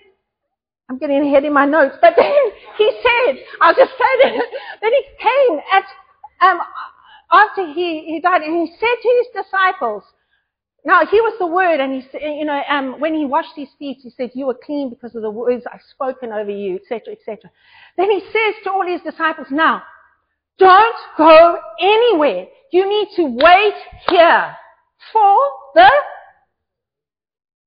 I'm 0.90 0.98
getting 0.98 1.28
ahead 1.28 1.44
in 1.44 1.52
my 1.52 1.66
notes, 1.66 1.98
but 2.02 2.14
then 2.16 2.42
he 2.78 2.90
said, 3.04 3.36
I'll 3.60 3.76
just 3.76 3.92
say 3.92 4.14
that, 4.24 4.34
that 4.82 4.94
he 4.96 5.04
came 5.20 5.60
at, 5.76 6.50
um, 6.50 6.62
after 7.32 7.68
he, 7.68 8.06
he 8.06 8.22
died 8.22 8.44
and 8.44 8.66
he 8.66 8.74
said 8.80 8.96
to 9.02 9.24
his 9.24 9.44
disciples, 9.44 10.04
Now, 10.86 11.06
he 11.06 11.20
was 11.20 11.36
the 11.38 11.48
word, 11.48 11.82
and 11.82 11.94
he 11.94 12.08
said, 12.10 12.22
you 12.22 12.46
know, 12.46 12.64
um, 12.70 13.02
when 13.02 13.14
he 13.14 13.26
washed 13.26 13.58
his 13.58 13.68
feet, 13.78 13.98
he 14.02 14.10
said, 14.10 14.32
you 14.34 14.50
are 14.50 14.58
clean 14.66 14.90
because 14.90 15.16
of 15.16 15.22
the 15.22 15.30
words 15.30 15.66
I've 15.72 15.82
spoken 15.92 16.32
over 16.32 16.50
you, 16.50 16.76
etc., 16.76 17.14
etc. 17.14 17.52
Then 17.98 18.10
he 18.10 18.22
says 18.22 18.56
to 18.64 18.72
all 18.72 18.88
his 18.88 19.02
disciples, 19.02 19.48
now, 19.52 19.84
don't 20.58 20.96
go 21.18 21.60
anywhere. 21.82 22.48
You 22.72 22.88
need 22.88 23.10
to 23.16 23.24
wait 23.24 23.74
here 24.10 24.56
for 25.12 25.38
the, 25.76 25.90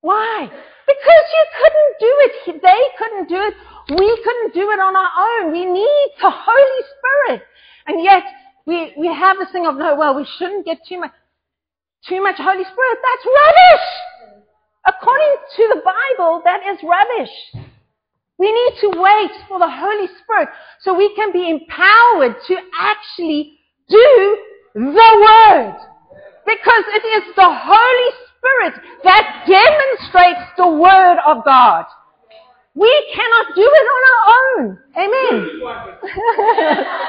why? 0.01 0.49
Because 0.87 1.27
you 1.35 1.45
couldn't 1.59 1.95
do 2.01 2.13
it. 2.21 2.63
They 2.63 2.83
couldn't 2.99 3.29
do 3.29 3.37
it. 3.37 3.55
We 3.91 4.23
couldn't 4.23 4.55
do 4.55 4.71
it 4.71 4.81
on 4.81 4.97
our 4.97 5.45
own. 5.45 5.53
We 5.53 5.65
need 5.65 6.09
the 6.21 6.31
Holy 6.31 6.83
Spirit. 6.97 7.43
And 7.87 8.03
yet, 8.03 8.23
we, 8.67 8.93
we 8.97 9.09
have 9.09 9.39
this 9.39 9.51
thing 9.51 9.67
of, 9.67 9.77
no, 9.77 9.97
well, 9.97 10.15
we 10.15 10.27
shouldn't 10.39 10.65
get 10.65 10.79
too 10.89 11.01
much 11.01 11.13
too 12.09 12.23
much 12.23 12.37
Holy 12.37 12.65
Spirit. 12.65 12.99
That's 12.99 13.27
rubbish. 13.27 13.87
According 14.85 15.37
to 15.57 15.75
the 15.75 15.83
Bible, 15.85 16.43
that 16.45 16.61
is 16.67 16.79
rubbish. 16.83 17.31
We 18.39 18.53
need 18.53 18.81
to 18.81 18.89
wait 19.01 19.31
for 19.49 19.61
the 19.61 19.71
Holy 19.71 20.09
Spirit 20.21 20.49
so 20.81 20.95
we 20.95 21.15
can 21.15 21.33
be 21.33 21.49
empowered 21.49 22.35
to 22.49 22.57
actually 22.81 23.59
do 23.89 24.39
the 24.75 24.81
Word. 24.81 25.77
Because 26.45 26.85
it 26.95 27.05
is 27.07 27.35
the 27.37 27.49
Holy 27.49 28.11
Spirit 28.37 28.75
that 29.05 29.45
demonstrates 29.47 30.51
the 30.57 30.69
Word 30.69 31.19
of 31.27 31.45
God. 31.45 31.85
We 32.75 33.13
cannot 33.15 33.55
do 33.55 33.63
it 33.63 33.87
on 33.95 34.03
our 34.11 34.25
own. 34.39 34.79
Amen. 34.97 35.49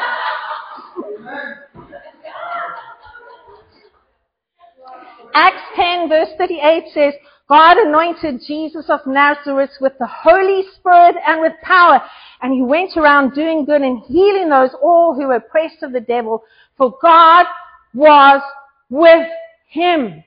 Acts 5.36 5.63
10 5.75 6.10
verse 6.10 6.29
38 6.38 6.84
says, 6.93 7.13
God 7.54 7.78
anointed 7.78 8.42
Jesus 8.48 8.90
of 8.90 9.06
Nazareth 9.06 9.70
with 9.80 9.94
the 10.00 10.08
Holy 10.08 10.64
Spirit 10.76 11.16
and 11.24 11.40
with 11.40 11.54
power. 11.62 12.02
And 12.42 12.52
he 12.52 12.64
went 12.64 12.98
around 12.98 13.36
doing 13.36 13.64
good 13.64 13.84
and 13.84 14.02
healing 14.08 14.50
those 14.50 14.72
all 14.82 15.14
who 15.14 15.28
were 15.28 15.36
oppressed 15.36 15.84
of 15.84 15.92
the 15.92 16.00
devil, 16.00 16.44
for 16.76 16.98
God 17.00 17.46
was 17.94 18.42
with 18.90 19.28
him. 19.70 20.24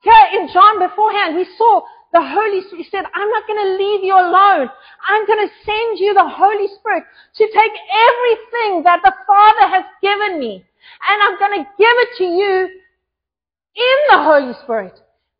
Here 0.00 0.26
in 0.32 0.48
John 0.54 0.78
beforehand, 0.78 1.36
we 1.36 1.46
saw 1.58 1.82
the 2.14 2.22
Holy 2.22 2.62
Spirit. 2.62 2.84
He 2.84 2.90
said, 2.90 3.04
I'm 3.12 3.28
not 3.28 3.46
going 3.46 3.66
to 3.66 3.84
leave 3.84 4.02
you 4.02 4.14
alone. 4.14 4.70
I'm 5.06 5.26
going 5.26 5.46
to 5.46 5.54
send 5.66 5.98
you 5.98 6.14
the 6.14 6.26
Holy 6.26 6.68
Spirit 6.78 7.04
to 7.36 7.44
take 7.44 7.72
everything 8.08 8.84
that 8.84 9.00
the 9.04 9.12
Father 9.26 9.68
has 9.68 9.84
given 10.00 10.40
me 10.40 10.64
and 11.10 11.22
I'm 11.22 11.38
going 11.38 11.62
to 11.62 11.70
give 11.76 11.96
it 11.98 12.08
to 12.16 12.24
you 12.24 12.80
in 13.76 14.16
the 14.16 14.22
Holy 14.22 14.54
Spirit. 14.62 14.98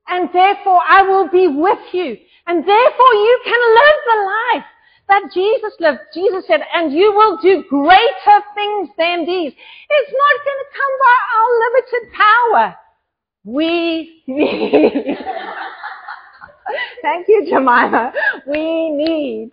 And 0.08 0.28
therefore 0.32 0.80
I 0.88 1.02
will 1.02 1.28
be 1.28 1.46
with 1.48 1.78
you. 1.92 2.16
And 2.46 2.66
therefore 2.66 3.14
you 3.14 3.40
can 3.44 3.60
live 3.74 3.98
the 4.06 4.18
life 4.24 4.64
that 5.08 5.30
Jesus 5.32 5.74
lived. 5.80 5.98
Jesus 6.14 6.46
said, 6.46 6.60
and 6.74 6.92
you 6.92 7.12
will 7.12 7.38
do 7.38 7.64
greater 7.68 8.38
things 8.54 8.88
than 8.98 9.26
these. 9.26 9.52
It's 9.90 10.12
not 10.12 10.44
going 10.44 10.60
to 10.60 10.68
come 10.78 10.94
by 11.00 11.16
our 11.36 11.50
limited 11.64 12.12
power. 12.16 12.76
We 13.44 14.22
need. 14.26 15.18
Thank 17.02 17.28
you, 17.28 17.44
Jemima. 17.48 18.12
We 18.46 18.90
need 18.90 19.50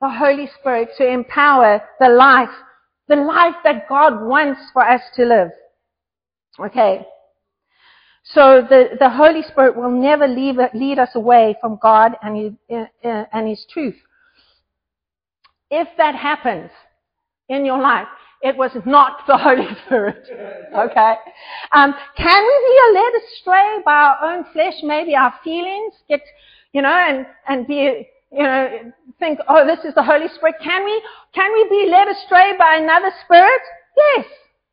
the 0.00 0.08
Holy 0.08 0.48
Spirit 0.58 0.90
to 0.98 1.06
empower 1.06 1.82
the 1.98 2.08
life, 2.08 2.48
the 3.08 3.16
life 3.16 3.56
that 3.64 3.88
God 3.88 4.24
wants 4.24 4.60
for 4.72 4.88
us 4.88 5.02
to 5.16 5.24
live. 5.24 5.50
Okay. 6.58 7.04
So 8.34 8.64
the, 8.68 8.96
the 8.98 9.10
Holy 9.10 9.42
Spirit 9.42 9.76
will 9.76 9.90
never 9.90 10.28
leave, 10.28 10.56
lead 10.74 10.98
us 10.98 11.10
away 11.14 11.56
from 11.60 11.78
God 11.82 12.12
and 12.22 12.36
his, 12.68 12.86
and 13.32 13.48
his 13.48 13.64
truth. 13.72 13.96
If 15.70 15.88
that 15.98 16.14
happens 16.14 16.70
in 17.48 17.64
your 17.64 17.80
life, 17.80 18.06
it 18.42 18.56
was 18.56 18.70
not 18.86 19.26
the 19.26 19.36
Holy 19.36 19.66
Spirit. 19.86 20.26
Okay? 20.28 21.14
Um, 21.72 21.94
can 22.16 22.42
we 22.42 22.68
be 22.68 22.98
led 22.98 23.12
astray 23.22 23.78
by 23.84 23.94
our 23.94 24.32
own 24.32 24.44
flesh, 24.52 24.74
maybe 24.82 25.14
our 25.14 25.34
feelings, 25.42 25.94
get, 26.08 26.22
you 26.72 26.82
know, 26.82 26.88
and, 26.88 27.26
and 27.48 27.66
be, 27.66 28.08
you 28.32 28.42
know, 28.42 28.92
think, 29.18 29.40
oh, 29.48 29.66
this 29.66 29.84
is 29.84 29.94
the 29.94 30.02
Holy 30.02 30.28
Spirit. 30.28 30.54
Can 30.62 30.84
we, 30.84 31.02
can 31.34 31.52
we 31.52 31.68
be 31.68 31.90
led 31.90 32.08
astray 32.08 32.52
by 32.56 32.76
another 32.80 33.10
spirit? 33.24 33.60
Yes, 33.96 34.26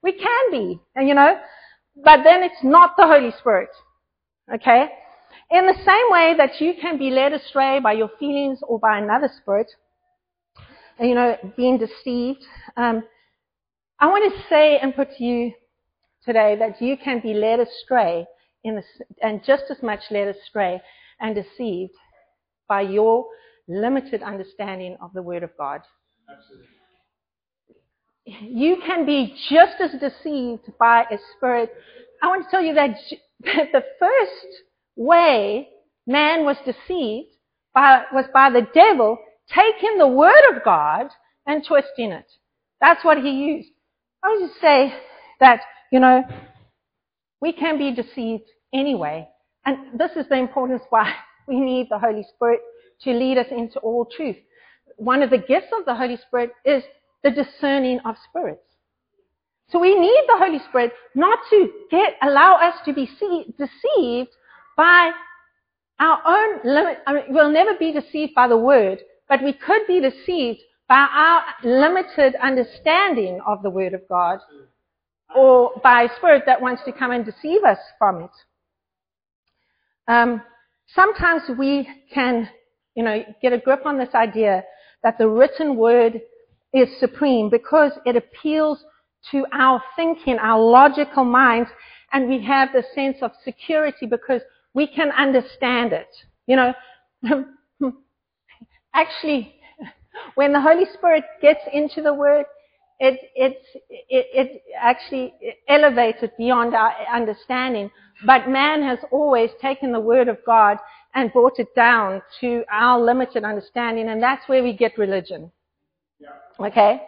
we 0.03 0.13
can 0.13 0.51
be. 0.51 0.79
And, 0.95 1.07
you 1.07 1.15
know, 1.15 1.39
but 2.03 2.23
then 2.23 2.43
it's 2.43 2.63
not 2.63 2.95
the 2.97 3.07
Holy 3.07 3.31
Spirit. 3.39 3.69
Okay? 4.53 4.89
In 5.49 5.65
the 5.65 5.75
same 5.85 6.09
way 6.09 6.35
that 6.37 6.59
you 6.59 6.73
can 6.79 6.97
be 6.97 7.09
led 7.09 7.33
astray 7.33 7.79
by 7.79 7.93
your 7.93 8.09
feelings 8.19 8.59
or 8.67 8.79
by 8.79 8.97
another 8.97 9.29
spirit, 9.41 9.67
you 10.99 11.15
know, 11.15 11.37
being 11.55 11.77
deceived, 11.77 12.43
um, 12.75 13.03
I 13.99 14.07
want 14.07 14.33
to 14.33 14.41
say 14.49 14.77
and 14.77 14.95
put 14.95 15.15
to 15.17 15.23
you 15.23 15.53
today 16.23 16.55
that 16.59 16.81
you 16.81 16.97
can 16.97 17.21
be 17.21 17.33
led 17.33 17.59
astray 17.59 18.25
in 18.63 18.75
the, 18.75 18.83
and 19.21 19.43
just 19.43 19.63
as 19.69 19.81
much 19.81 20.01
led 20.11 20.27
astray 20.27 20.81
and 21.19 21.35
deceived 21.35 21.93
by 22.67 22.81
your 22.81 23.25
limited 23.67 24.21
understanding 24.21 24.97
of 25.01 25.13
the 25.13 25.21
Word 25.21 25.43
of 25.43 25.51
God. 25.57 25.81
Absolutely 26.29 26.76
you 28.27 28.77
can 28.85 29.05
be 29.05 29.33
just 29.49 29.79
as 29.79 29.91
deceived 29.99 30.71
by 30.77 31.03
a 31.03 31.17
spirit. 31.35 31.71
I 32.21 32.27
want 32.27 32.43
to 32.43 32.51
tell 32.51 32.61
you 32.61 32.73
that 32.73 32.97
the 33.41 33.83
first 33.99 34.63
way 34.95 35.69
man 36.05 36.43
was 36.43 36.57
deceived 36.65 37.29
by, 37.73 38.03
was 38.11 38.25
by 38.33 38.49
the 38.49 38.67
devil 38.73 39.17
taking 39.53 39.97
the 39.97 40.07
word 40.07 40.41
of 40.53 40.63
God 40.63 41.07
and 41.45 41.63
twisting 41.65 42.11
it. 42.11 42.25
That's 42.81 43.03
what 43.05 43.17
he 43.17 43.31
used. 43.31 43.69
I 44.23 44.27
want 44.27 44.51
to 44.51 44.59
say 44.59 44.93
that, 45.39 45.61
you 45.91 45.99
know, 45.99 46.23
we 47.39 47.53
can 47.53 47.77
be 47.77 47.93
deceived 47.93 48.43
anyway. 48.73 49.27
And 49.65 49.97
this 49.97 50.11
is 50.17 50.25
the 50.29 50.37
importance 50.37 50.81
why 50.89 51.13
we 51.47 51.59
need 51.59 51.87
the 51.89 51.99
Holy 51.99 52.25
Spirit 52.35 52.59
to 53.03 53.11
lead 53.11 53.37
us 53.37 53.47
into 53.51 53.79
all 53.79 54.05
truth. 54.05 54.35
One 54.97 55.21
of 55.21 55.29
the 55.29 55.37
gifts 55.37 55.71
of 55.77 55.85
the 55.85 55.95
Holy 55.95 56.17
Spirit 56.27 56.51
is 56.65 56.83
the 57.23 57.31
discerning 57.31 57.99
of 58.05 58.15
spirits. 58.29 58.61
So 59.69 59.79
we 59.79 59.99
need 59.99 60.23
the 60.27 60.37
Holy 60.37 60.59
Spirit 60.69 60.93
not 61.13 61.39
to 61.49 61.69
get, 61.91 62.13
allow 62.21 62.55
us 62.55 62.75
to 62.85 62.93
be 62.93 63.09
see, 63.19 63.53
deceived 63.57 64.29
by 64.77 65.11
our 65.99 66.21
own 66.25 66.59
limit. 66.63 66.99
I 67.05 67.13
mean, 67.13 67.23
we'll 67.29 67.51
never 67.51 67.73
be 67.77 67.91
deceived 67.91 68.33
by 68.33 68.47
the 68.47 68.57
word, 68.57 68.99
but 69.27 69.43
we 69.43 69.53
could 69.53 69.81
be 69.87 69.99
deceived 69.99 70.61
by 70.87 71.05
our 71.11 71.43
limited 71.63 72.35
understanding 72.41 73.41
of 73.45 73.61
the 73.61 73.69
word 73.69 73.93
of 73.93 74.07
God 74.07 74.39
or 75.35 75.73
by 75.83 76.03
a 76.03 76.15
spirit 76.15 76.43
that 76.45 76.61
wants 76.61 76.83
to 76.85 76.93
come 76.93 77.11
and 77.11 77.25
deceive 77.25 77.63
us 77.63 77.79
from 77.99 78.23
it. 78.23 78.31
Um, 80.07 80.41
sometimes 80.95 81.43
we 81.57 81.87
can, 82.13 82.49
you 82.95 83.03
know, 83.03 83.21
get 83.41 83.51
a 83.51 83.57
grip 83.57 83.85
on 83.85 83.97
this 83.97 84.15
idea 84.15 84.63
that 85.03 85.17
the 85.17 85.27
written 85.27 85.75
word 85.75 86.21
is 86.79 86.99
supreme 86.99 87.49
because 87.49 87.91
it 88.05 88.15
appeals 88.15 88.83
to 89.31 89.45
our 89.51 89.81
thinking, 89.95 90.37
our 90.39 90.59
logical 90.59 91.23
minds, 91.23 91.69
and 92.13 92.29
we 92.29 92.43
have 92.43 92.69
the 92.73 92.83
sense 92.95 93.17
of 93.21 93.31
security 93.43 94.05
because 94.05 94.41
we 94.73 94.87
can 94.87 95.11
understand 95.11 95.93
it. 95.93 96.07
You 96.45 96.55
know, 96.55 97.43
actually, 98.93 99.55
when 100.35 100.53
the 100.53 100.61
Holy 100.61 100.85
Spirit 100.93 101.23
gets 101.41 101.61
into 101.73 102.01
the 102.01 102.13
Word, 102.13 102.45
it, 102.99 103.19
it, 103.35 103.61
it, 104.09 104.25
it 104.33 104.61
actually 104.79 105.33
elevates 105.67 106.19
it 106.23 106.35
beyond 106.37 106.73
our 106.73 106.93
understanding. 107.13 107.91
But 108.25 108.49
man 108.49 108.81
has 108.81 108.99
always 109.11 109.51
taken 109.61 109.91
the 109.91 109.99
Word 109.99 110.27
of 110.27 110.37
God 110.45 110.77
and 111.13 111.31
brought 111.31 111.59
it 111.59 111.73
down 111.75 112.21
to 112.41 112.63
our 112.71 112.99
limited 112.99 113.43
understanding, 113.43 114.09
and 114.09 114.21
that's 114.21 114.47
where 114.47 114.63
we 114.63 114.73
get 114.73 114.97
religion. 114.97 115.51
Okay? 116.59 117.01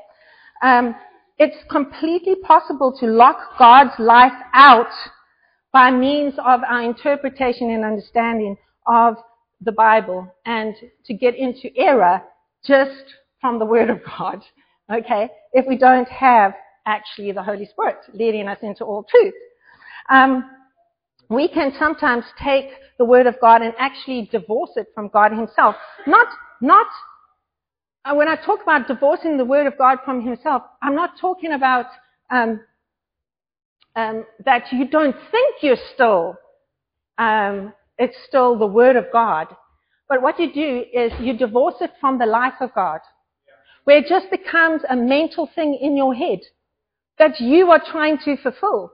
Um, 0.61 0.95
it's 1.37 1.57
completely 1.69 2.35
possible 2.35 2.95
to 2.99 3.05
lock 3.07 3.57
God's 3.57 3.97
life 3.97 4.33
out 4.53 4.91
by 5.71 5.91
means 5.91 6.33
of 6.39 6.61
our 6.63 6.81
interpretation 6.81 7.69
and 7.71 7.85
understanding 7.85 8.57
of 8.87 9.15
the 9.61 9.71
Bible 9.71 10.33
and 10.45 10.75
to 11.05 11.13
get 11.13 11.35
into 11.35 11.69
error 11.77 12.21
just 12.65 13.03
from 13.39 13.59
the 13.59 13.65
Word 13.65 13.89
of 13.89 13.99
God. 14.17 14.41
Okay? 14.91 15.29
If 15.53 15.65
we 15.67 15.77
don't 15.77 16.07
have 16.09 16.53
actually 16.85 17.31
the 17.31 17.43
Holy 17.43 17.65
Spirit 17.65 17.97
leading 18.13 18.47
us 18.47 18.57
into 18.61 18.83
all 18.83 19.03
truth. 19.03 19.33
Um, 20.09 20.49
we 21.29 21.47
can 21.47 21.73
sometimes 21.77 22.25
take 22.41 22.71
the 22.97 23.05
Word 23.05 23.27
of 23.27 23.35
God 23.39 23.61
and 23.61 23.73
actually 23.77 24.27
divorce 24.31 24.71
it 24.75 24.87
from 24.95 25.09
God 25.09 25.31
Himself. 25.31 25.75
Not, 26.07 26.27
not 26.59 26.87
when 28.13 28.27
I 28.27 28.35
talk 28.35 28.61
about 28.63 28.87
divorcing 28.87 29.37
the 29.37 29.45
Word 29.45 29.67
of 29.67 29.77
God 29.77 29.99
from 30.05 30.25
Himself, 30.25 30.63
I'm 30.81 30.95
not 30.95 31.19
talking 31.19 31.53
about 31.53 31.85
um, 32.29 32.61
um, 33.95 34.25
that 34.45 34.71
you 34.71 34.87
don't 34.87 35.15
think 35.31 35.55
you're 35.61 35.77
still 35.93 36.37
um, 37.17 37.73
it's 37.97 38.15
still 38.27 38.57
the 38.57 38.65
Word 38.65 38.95
of 38.95 39.05
God. 39.11 39.47
But 40.07 40.21
what 40.21 40.39
you 40.39 40.51
do 40.51 40.85
is 40.91 41.11
you 41.19 41.37
divorce 41.37 41.75
it 41.81 41.91
from 41.99 42.17
the 42.17 42.25
life 42.25 42.53
of 42.61 42.73
God, 42.73 43.01
where 43.83 43.97
it 43.97 44.07
just 44.07 44.31
becomes 44.31 44.81
a 44.89 44.95
mental 44.95 45.49
thing 45.53 45.77
in 45.79 45.95
your 45.95 46.15
head 46.15 46.39
that 47.19 47.39
you 47.39 47.69
are 47.69 47.83
trying 47.91 48.17
to 48.25 48.37
fulfill. 48.37 48.91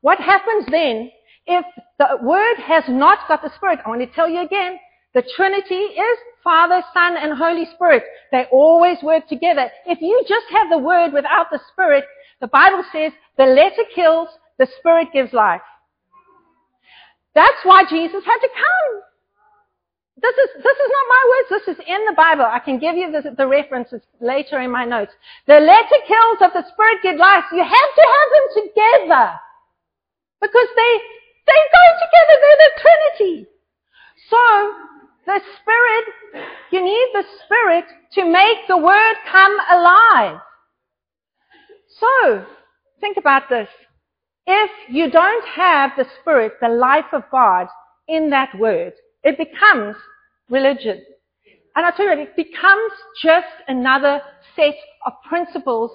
What 0.00 0.18
happens 0.18 0.64
then 0.70 1.10
if 1.46 1.64
the 1.98 2.18
Word 2.22 2.56
has 2.56 2.84
not 2.88 3.28
got 3.28 3.42
the 3.42 3.52
Spirit? 3.54 3.80
I 3.84 3.88
want 3.90 4.00
to 4.00 4.06
tell 4.06 4.28
you 4.28 4.40
again, 4.40 4.78
the 5.14 5.22
Trinity 5.36 5.74
is 5.74 6.18
Father, 6.48 6.82
Son, 6.94 7.14
and 7.20 7.36
Holy 7.36 7.66
Spirit. 7.74 8.04
They 8.32 8.46
always 8.50 8.96
work 9.02 9.28
together. 9.28 9.68
If 9.84 10.00
you 10.00 10.16
just 10.26 10.46
have 10.50 10.70
the 10.70 10.78
Word 10.78 11.12
without 11.12 11.50
the 11.52 11.60
Spirit, 11.70 12.04
the 12.40 12.46
Bible 12.48 12.82
says 12.90 13.12
the 13.36 13.44
letter 13.44 13.84
kills, 13.94 14.30
the 14.58 14.66
Spirit 14.78 15.08
gives 15.12 15.34
life. 15.34 15.60
That's 17.34 17.60
why 17.64 17.84
Jesus 17.84 18.24
had 18.24 18.40
to 18.40 18.48
come. 18.48 18.92
This 20.22 20.32
is, 20.40 20.64
this 20.64 20.78
is 20.80 20.90
not 20.96 21.12
my 21.12 21.22
words. 21.28 21.48
This 21.52 21.76
is 21.76 21.84
in 21.86 22.00
the 22.08 22.16
Bible. 22.16 22.48
I 22.48 22.60
can 22.64 22.78
give 22.78 22.96
you 22.96 23.12
the, 23.12 23.36
the 23.36 23.46
references 23.46 24.00
later 24.18 24.58
in 24.58 24.70
my 24.70 24.86
notes. 24.86 25.12
The 25.46 25.60
letter 25.60 26.00
kills 26.08 26.40
of 26.40 26.56
the 26.56 26.64
Spirit 26.72 27.04
gives 27.04 27.20
life. 27.20 27.44
You 27.52 27.60
have 27.60 27.92
to 28.00 28.04
have 28.16 28.28
them 28.32 28.46
together. 28.64 29.36
Because 30.40 30.68
they, 30.74 30.92
they 31.44 31.60
go 31.76 31.84
together. 32.00 32.34
They're 32.40 32.62
the 32.64 32.72
Trinity. 32.80 33.46
So, 34.32 34.42
the 35.28 35.40
Spirit, 35.60 36.04
you 36.70 36.84
need 36.84 37.08
the 37.12 37.24
Spirit 37.44 37.84
to 38.12 38.24
make 38.24 38.66
the 38.68 38.76
Word 38.76 39.14
come 39.30 39.56
alive. 39.70 40.40
So, 41.88 42.44
think 43.00 43.16
about 43.16 43.48
this. 43.48 43.68
If 44.46 44.70
you 44.88 45.10
don't 45.10 45.46
have 45.48 45.92
the 45.96 46.06
Spirit, 46.20 46.54
the 46.60 46.68
life 46.68 47.12
of 47.12 47.22
God 47.30 47.66
in 48.06 48.30
that 48.30 48.58
Word, 48.58 48.92
it 49.22 49.36
becomes 49.36 49.96
religion. 50.48 51.02
And 51.76 51.86
I 51.86 51.90
tell 51.90 52.06
you, 52.06 52.22
it 52.22 52.36
becomes 52.36 52.92
just 53.22 53.46
another 53.68 54.20
set 54.56 54.74
of 55.06 55.12
principles, 55.28 55.90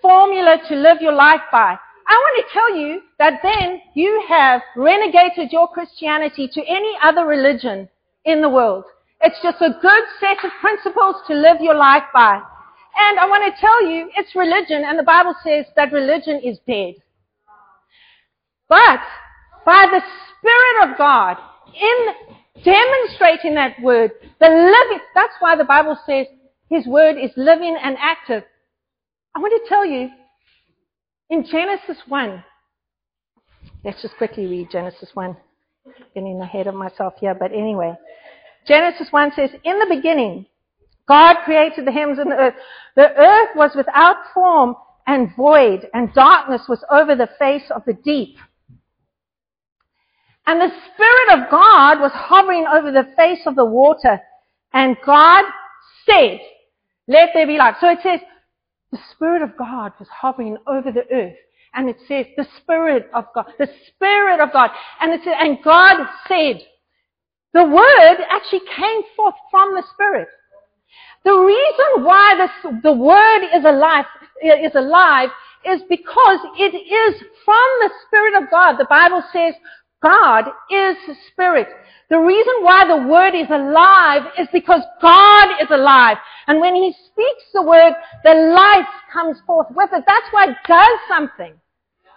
formula 0.00 0.58
to 0.68 0.74
live 0.74 1.00
your 1.00 1.12
life 1.12 1.42
by. 1.52 1.76
I 2.06 2.12
want 2.12 2.46
to 2.46 2.52
tell 2.52 2.76
you 2.76 3.00
that 3.18 3.40
then 3.42 3.80
you 3.94 4.24
have 4.28 4.60
renegated 4.76 5.52
your 5.52 5.68
Christianity 5.68 6.48
to 6.52 6.62
any 6.66 6.96
other 7.02 7.26
religion 7.26 7.88
in 8.24 8.40
the 8.40 8.48
world. 8.48 8.84
It's 9.24 9.40
just 9.42 9.60
a 9.62 9.70
good 9.80 10.04
set 10.20 10.44
of 10.44 10.50
principles 10.60 11.16
to 11.28 11.34
live 11.34 11.56
your 11.60 11.74
life 11.74 12.02
by. 12.12 12.34
And 12.96 13.18
I 13.18 13.26
want 13.26 13.42
to 13.52 13.60
tell 13.60 13.86
you, 13.86 14.10
it's 14.16 14.36
religion, 14.36 14.84
and 14.84 14.98
the 14.98 15.02
Bible 15.02 15.34
says 15.42 15.64
that 15.76 15.92
religion 15.92 16.40
is 16.44 16.58
dead. 16.66 16.94
But 18.68 19.00
by 19.64 19.86
the 19.90 20.02
Spirit 20.38 20.90
of 20.90 20.98
God, 20.98 21.38
in 21.74 22.34
demonstrating 22.62 23.54
that 23.54 23.80
word, 23.82 24.12
the 24.40 24.48
living, 24.48 25.00
that's 25.14 25.34
why 25.40 25.56
the 25.56 25.64
Bible 25.64 25.98
says 26.06 26.26
His 26.68 26.86
word 26.86 27.16
is 27.16 27.30
living 27.36 27.76
and 27.82 27.96
active. 27.98 28.44
I 29.34 29.40
want 29.40 29.60
to 29.60 29.68
tell 29.68 29.86
you, 29.86 30.10
in 31.30 31.46
Genesis 31.50 31.96
1, 32.08 32.44
let's 33.84 34.02
just 34.02 34.16
quickly 34.18 34.46
read 34.46 34.68
Genesis 34.70 35.08
1. 35.14 35.34
Getting 36.14 36.40
ahead 36.40 36.66
of 36.66 36.74
myself 36.74 37.14
here, 37.20 37.34
but 37.34 37.52
anyway. 37.52 37.94
Genesis 38.66 39.08
1 39.10 39.32
says, 39.36 39.50
In 39.64 39.78
the 39.78 39.94
beginning, 39.94 40.46
God 41.06 41.36
created 41.44 41.86
the 41.86 41.92
heavens 41.92 42.18
and 42.18 42.30
the 42.30 42.36
earth. 42.36 42.54
The 42.96 43.14
earth 43.16 43.50
was 43.56 43.72
without 43.74 44.16
form 44.32 44.74
and 45.06 45.34
void, 45.36 45.88
and 45.92 46.12
darkness 46.14 46.62
was 46.68 46.82
over 46.90 47.14
the 47.14 47.28
face 47.38 47.70
of 47.70 47.82
the 47.84 47.92
deep. 47.92 48.36
And 50.46 50.60
the 50.60 50.72
Spirit 50.92 51.42
of 51.42 51.50
God 51.50 52.00
was 52.00 52.12
hovering 52.14 52.66
over 52.66 52.90
the 52.90 53.12
face 53.16 53.40
of 53.46 53.54
the 53.54 53.64
water. 53.64 54.20
And 54.72 54.96
God 55.04 55.44
said, 56.06 56.40
let 57.06 57.30
there 57.34 57.46
be 57.46 57.56
light. 57.56 57.74
So 57.80 57.88
it 57.88 57.98
says, 58.02 58.20
the 58.92 58.98
Spirit 59.12 59.42
of 59.42 59.56
God 59.56 59.92
was 59.98 60.08
hovering 60.08 60.56
over 60.66 60.92
the 60.92 61.04
earth. 61.12 61.36
And 61.74 61.88
it 61.88 61.96
says, 62.06 62.26
the 62.36 62.46
Spirit 62.60 63.08
of 63.12 63.26
God, 63.34 63.46
the 63.58 63.68
Spirit 63.88 64.40
of 64.40 64.52
God. 64.52 64.70
And 65.00 65.12
it 65.12 65.20
says, 65.24 65.34
and 65.38 65.58
God 65.64 66.06
said, 66.28 66.60
the 67.54 67.64
Word 67.64 68.16
actually 68.30 68.62
came 68.76 69.02
forth 69.16 69.34
from 69.50 69.74
the 69.74 69.82
Spirit. 69.94 70.28
The 71.24 71.32
reason 71.32 72.04
why 72.04 72.36
this, 72.36 72.72
the 72.82 72.92
Word 72.92 73.44
is 73.54 73.64
alive, 73.64 74.04
is 74.42 74.74
alive 74.74 75.30
is 75.64 75.80
because 75.88 76.40
it 76.58 76.74
is 76.74 77.22
from 77.44 77.68
the 77.80 77.90
Spirit 78.06 78.42
of 78.42 78.50
God. 78.50 78.76
The 78.76 78.84
Bible 78.84 79.22
says, 79.32 79.54
God 80.04 80.44
is 80.70 80.96
spirit. 81.28 81.66
The 82.10 82.18
reason 82.18 82.52
why 82.60 82.86
the 82.86 83.08
word 83.08 83.34
is 83.34 83.48
alive 83.48 84.22
is 84.38 84.46
because 84.52 84.82
God 85.00 85.48
is 85.62 85.68
alive. 85.70 86.18
And 86.46 86.60
when 86.60 86.74
he 86.74 86.92
speaks 86.92 87.44
the 87.54 87.62
word, 87.62 87.94
the 88.22 88.34
life 88.54 88.86
comes 89.10 89.38
forth 89.46 89.68
with 89.70 89.88
it. 89.94 90.04
That's 90.06 90.26
why 90.30 90.50
it 90.50 90.56
does 90.68 90.98
something. 91.08 91.54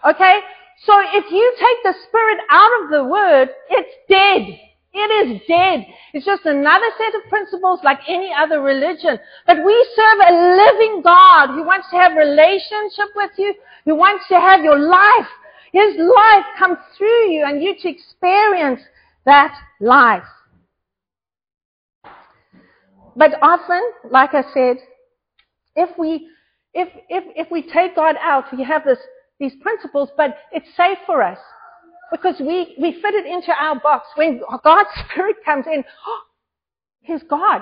Okay? 0.05 0.39
So 0.83 0.93
if 1.13 1.31
you 1.31 1.55
take 1.57 1.83
the 1.83 1.95
spirit 2.07 2.39
out 2.51 2.83
of 2.83 2.89
the 2.91 3.05
word, 3.05 3.49
it's 3.69 3.95
dead. 4.09 4.59
It 4.93 5.29
is 5.29 5.41
dead. 5.47 5.85
It's 6.13 6.25
just 6.25 6.45
another 6.45 6.87
set 6.97 7.13
of 7.15 7.29
principles 7.29 7.79
like 7.83 7.99
any 8.07 8.31
other 8.33 8.61
religion. 8.61 9.19
But 9.45 9.57
we 9.63 9.87
serve 9.95 10.19
a 10.27 10.33
living 10.33 11.01
God 11.03 11.49
who 11.49 11.63
wants 11.63 11.87
to 11.91 11.97
have 11.97 12.15
relationship 12.15 13.13
with 13.15 13.31
you, 13.37 13.53
who 13.85 13.95
wants 13.95 14.25
to 14.29 14.39
have 14.39 14.63
your 14.63 14.79
life 14.79 15.27
his 15.71 15.95
life 15.97 16.45
comes 16.57 16.77
through 16.97 17.29
you 17.29 17.45
and 17.45 17.61
you 17.61 17.75
to 17.79 17.89
experience 17.89 18.81
that 19.25 19.55
life. 19.79 20.23
But 23.15 23.31
often, 23.41 23.81
like 24.09 24.33
I 24.33 24.43
said, 24.53 24.77
if 25.75 25.97
we, 25.97 26.29
if, 26.73 26.87
if, 27.09 27.23
if 27.35 27.51
we 27.51 27.63
take 27.71 27.95
God 27.95 28.15
out, 28.21 28.45
we 28.55 28.63
have 28.63 28.85
this, 28.85 28.99
these 29.39 29.53
principles, 29.61 30.09
but 30.15 30.37
it's 30.51 30.67
safe 30.75 30.97
for 31.05 31.21
us 31.21 31.39
because 32.11 32.35
we, 32.39 32.75
we 32.79 32.93
fit 33.01 33.13
it 33.13 33.25
into 33.25 33.51
our 33.51 33.79
box. 33.79 34.07
When 34.15 34.41
God's 34.63 34.89
Spirit 35.09 35.37
comes 35.45 35.65
in, 35.67 35.83
oh, 36.07 36.21
He's 37.01 37.23
God. 37.23 37.61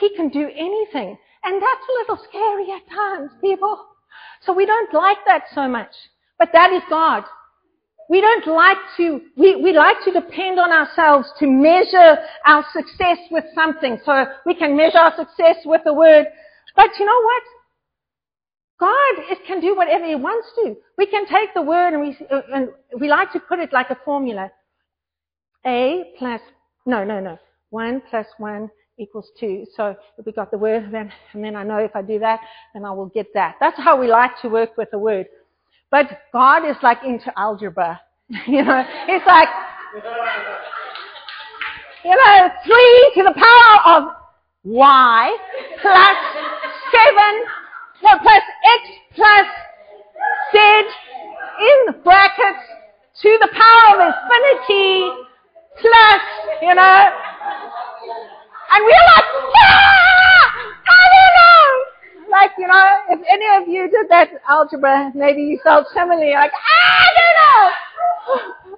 He 0.00 0.14
can 0.16 0.28
do 0.30 0.48
anything. 0.48 1.16
And 1.44 1.62
that's 1.62 1.86
a 1.88 2.12
little 2.12 2.24
scary 2.28 2.72
at 2.72 2.88
times, 2.90 3.30
people. 3.40 3.78
So 4.42 4.52
we 4.52 4.66
don't 4.66 4.92
like 4.92 5.18
that 5.26 5.44
so 5.54 5.68
much. 5.68 5.92
But 6.38 6.50
that 6.52 6.72
is 6.72 6.82
God. 6.88 7.24
We 8.08 8.20
don't 8.20 8.46
like 8.46 8.78
to, 8.98 9.20
we, 9.36 9.56
we 9.56 9.72
like 9.72 9.96
to 10.04 10.12
depend 10.12 10.58
on 10.58 10.70
ourselves 10.72 11.28
to 11.40 11.46
measure 11.46 12.18
our 12.46 12.64
success 12.72 13.18
with 13.30 13.44
something. 13.54 13.98
So 14.04 14.26
we 14.44 14.54
can 14.54 14.76
measure 14.76 14.98
our 14.98 15.14
success 15.16 15.56
with 15.64 15.82
the 15.84 15.92
word. 15.92 16.26
But 16.74 16.90
you 16.98 17.04
know 17.04 17.20
what? 17.22 17.42
God 18.78 19.14
is, 19.30 19.38
can 19.46 19.60
do 19.60 19.74
whatever 19.74 20.04
He 20.06 20.14
wants 20.14 20.48
to. 20.56 20.76
We 20.98 21.06
can 21.06 21.26
take 21.26 21.54
the 21.54 21.62
word 21.62 21.94
and 21.94 22.02
we, 22.02 22.16
and 22.52 22.68
we 22.98 23.08
like 23.08 23.32
to 23.32 23.40
put 23.40 23.58
it 23.58 23.72
like 23.72 23.90
a 23.90 23.98
formula. 24.04 24.50
A 25.66 26.12
plus, 26.18 26.40
no, 26.84 27.04
no, 27.04 27.20
no. 27.20 27.38
One 27.70 28.02
plus 28.10 28.26
one 28.38 28.70
equals 28.98 29.30
two. 29.38 29.66
So 29.74 29.96
if 30.18 30.26
we 30.26 30.32
got 30.32 30.50
the 30.50 30.58
word, 30.58 30.90
then, 30.92 31.12
and 31.32 31.44
then 31.44 31.56
I 31.56 31.64
know 31.64 31.78
if 31.78 31.94
I 31.94 32.02
do 32.02 32.18
that, 32.20 32.40
then 32.74 32.84
I 32.84 32.92
will 32.92 33.06
get 33.06 33.26
that. 33.34 33.56
That's 33.60 33.78
how 33.78 34.00
we 34.00 34.08
like 34.08 34.32
to 34.42 34.48
work 34.48 34.76
with 34.76 34.90
the 34.90 34.98
word. 34.98 35.26
But 35.90 36.20
God 36.32 36.68
is 36.68 36.76
like 36.82 36.98
into 37.04 37.32
algebra. 37.38 38.00
you 38.46 38.62
know, 38.62 38.84
it's 39.08 39.26
like, 39.26 39.48
you 42.04 42.10
know, 42.10 42.48
three 42.64 43.12
to 43.16 43.22
the 43.22 43.34
power 43.34 43.96
of 43.96 44.12
y 44.64 45.36
plus 45.80 46.16
seven, 46.90 47.44
plus 48.00 48.42
x 48.64 48.82
plus 49.14 49.46
z 50.52 50.58
in 50.58 52.02
brackets 52.02 52.64
to 53.22 53.38
the 53.40 53.48
power 53.48 54.00
of 54.00 54.12
infinity 54.12 55.10
plus, 55.80 56.22
you 56.62 56.74
know, 56.74 57.10
and 58.72 58.84
we're 58.84 59.06
like, 59.16 59.24
ah, 59.56 60.52
I 60.88 61.02
don't 61.12 61.34
know 61.36 61.56
like, 62.30 62.50
you 62.58 62.66
know, 62.66 62.86
if 63.10 63.20
any 63.30 63.46
of 63.56 63.68
you 63.68 63.90
did 63.90 64.10
that 64.10 64.28
algebra, 64.48 65.10
maybe 65.14 65.42
you 65.42 65.58
felt 65.62 65.86
similarly, 65.94 66.32
like, 66.32 66.52
ah, 66.52 66.98
I 67.00 67.08
don't 67.16 67.36
know. 67.40 68.76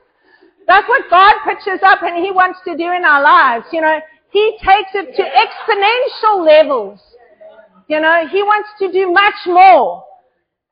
That's 0.66 0.88
what 0.88 1.02
God 1.11 1.35
pictures 1.44 1.81
up 1.83 2.02
and 2.02 2.24
He 2.24 2.31
wants 2.31 2.61
to 2.66 2.76
do 2.76 2.92
in 2.92 3.04
our 3.04 3.22
lives. 3.22 3.66
You 3.72 3.81
know, 3.81 3.98
He 4.31 4.59
takes 4.62 4.90
it 4.94 5.16
to 5.16 5.22
exponential 5.24 6.44
levels. 6.44 7.00
You 7.88 8.01
know, 8.01 8.27
He 8.31 8.42
wants 8.42 8.68
to 8.79 8.92
do 8.92 9.11
much 9.12 9.35
more. 9.46 10.05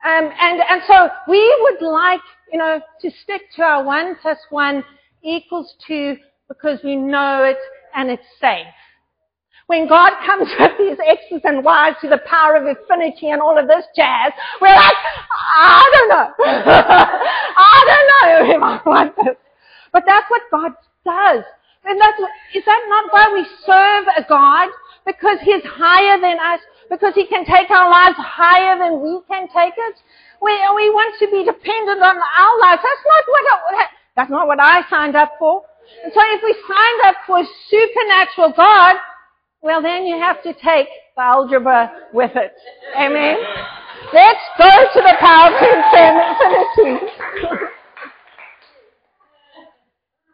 Um, 0.05 0.31
and, 0.41 0.61
and 0.61 0.83
so 0.87 1.09
we 1.29 1.57
would 1.63 1.87
like, 1.87 2.21
you 2.53 2.59
know, 2.59 2.81
to 3.01 3.11
stick 3.23 3.43
to 3.57 3.63
our 3.63 3.83
one 3.83 4.17
plus 4.23 4.39
one 4.51 4.85
equals 5.23 5.75
two 5.87 6.17
because 6.49 6.79
we 6.85 6.95
know 6.95 7.43
it 7.45 7.59
and 7.95 8.11
it's 8.11 8.27
safe. 8.41 8.67
When 9.67 9.89
God 9.89 10.13
comes 10.27 10.49
with 10.59 10.73
these 10.79 10.99
X's 11.05 11.41
and 11.45 11.65
Y's 11.65 11.95
to 12.03 12.09
the 12.09 12.21
power 12.27 12.57
of 12.57 12.67
infinity 12.67 13.31
and 13.31 13.41
all 13.41 13.59
of 13.59 13.67
this 13.67 13.85
jazz, 13.97 14.33
we're 14.61 14.69
like, 14.69 14.95
I 15.57 15.91
don't 15.95 16.09
know. 16.09 16.29
I 16.47 17.85
don't 17.87 18.49
know 18.49 18.55
if 18.55 18.63
I 18.63 18.89
want 18.89 19.17
this. 19.17 19.37
But 19.93 20.05
that's 20.07 20.31
what 20.31 20.43
God 20.51 20.73
does. 21.05 21.45
And 21.85 22.01
that's, 22.01 22.19
is 22.55 22.65
that 22.65 22.85
not 22.89 23.13
why 23.13 23.31
we 23.33 23.47
serve 23.65 24.05
a 24.17 24.29
God? 24.29 24.69
Because 25.07 25.39
He's 25.43 25.63
higher 25.65 26.21
than 26.21 26.39
us? 26.39 26.61
Because 26.89 27.15
He 27.15 27.27
can 27.27 27.45
take 27.45 27.71
our 27.71 27.91
lives 27.91 28.17
higher 28.19 28.79
than 28.79 29.03
we 29.03 29.21
can 29.29 29.49
take 29.49 29.75
it? 29.77 29.97
We, 30.41 30.53
we 30.53 30.91
want 30.91 31.19
to 31.19 31.27
be 31.27 31.45
dependent 31.45 32.03
on 32.03 32.17
our 32.17 32.61
lives. 32.61 32.83
That's 32.83 33.05
not 33.07 33.25
what 33.27 33.45
I, 33.75 33.87
that's 34.15 34.31
not 34.31 34.47
what 34.47 34.61
I 34.61 34.89
signed 34.89 35.17
up 35.17 35.33
for. 35.39 35.63
And 36.05 36.13
so 36.13 36.21
if 36.23 36.43
we 36.43 36.53
signed 36.67 37.01
up 37.05 37.17
for 37.27 37.41
a 37.41 37.47
supernatural 37.69 38.53
God, 38.57 38.97
well 39.63 39.83
then 39.83 40.07
you 40.07 40.19
have 40.19 40.43
to 40.43 40.53
take 40.53 40.89
the 41.17 41.23
algebra 41.23 41.91
with 42.13 42.33
it. 42.35 42.53
Amen? 42.97 43.37
Let's 44.13 44.41
go 44.59 44.69
to 44.69 45.01
the 45.03 45.15
power 45.19 45.51
of 45.51 45.63
infinity. 46.87 47.07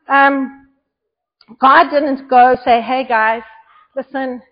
um, 0.09 0.69
God 1.61 1.91
didn't 1.91 2.29
go 2.29 2.57
say, 2.65 2.81
hey 2.83 3.07
guys, 3.07 3.43
listen, 3.97 4.43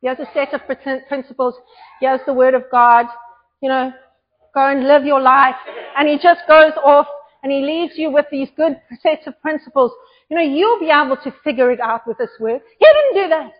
here's 0.00 0.18
a 0.18 0.28
set 0.34 0.52
of 0.54 0.60
principles, 1.08 1.54
He 2.00 2.06
has 2.06 2.20
the 2.26 2.32
word 2.32 2.54
of 2.54 2.64
God, 2.70 3.06
you 3.60 3.68
know, 3.68 3.92
go 4.54 4.68
and 4.68 4.86
live 4.86 5.04
your 5.04 5.20
life. 5.20 5.56
And 5.96 6.08
he 6.08 6.18
just 6.18 6.40
goes 6.48 6.72
off 6.82 7.06
and 7.42 7.52
he 7.52 7.60
leaves 7.60 7.94
you 7.96 8.10
with 8.10 8.26
these 8.30 8.48
good 8.56 8.80
sets 9.02 9.26
of 9.26 9.40
principles. 9.40 9.92
You 10.28 10.36
know, 10.36 10.42
you'll 10.42 10.80
be 10.80 10.90
able 10.90 11.16
to 11.16 11.34
figure 11.42 11.70
it 11.70 11.80
out 11.80 12.06
with 12.06 12.18
this 12.18 12.30
word. 12.38 12.60
He 12.78 12.86
didn't 12.86 13.24
do 13.24 13.28
that. 13.30 13.52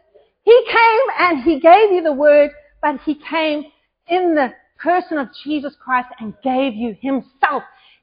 He 0.43 0.65
came 0.67 1.01
and 1.19 1.43
he 1.43 1.61
gave 1.61 1.93
you 1.93 2.03
the 2.03 2.13
word, 2.13 2.51
but 2.83 3.01
he 3.05 3.15
came 3.15 3.65
in 4.09 4.35
the 4.35 4.53
person 4.79 5.19
of 5.19 5.29
Jesus 5.45 5.75
Christ 5.83 6.09
and 6.19 6.35
gave 6.43 6.75
you 6.75 6.97
himself, 7.01 7.63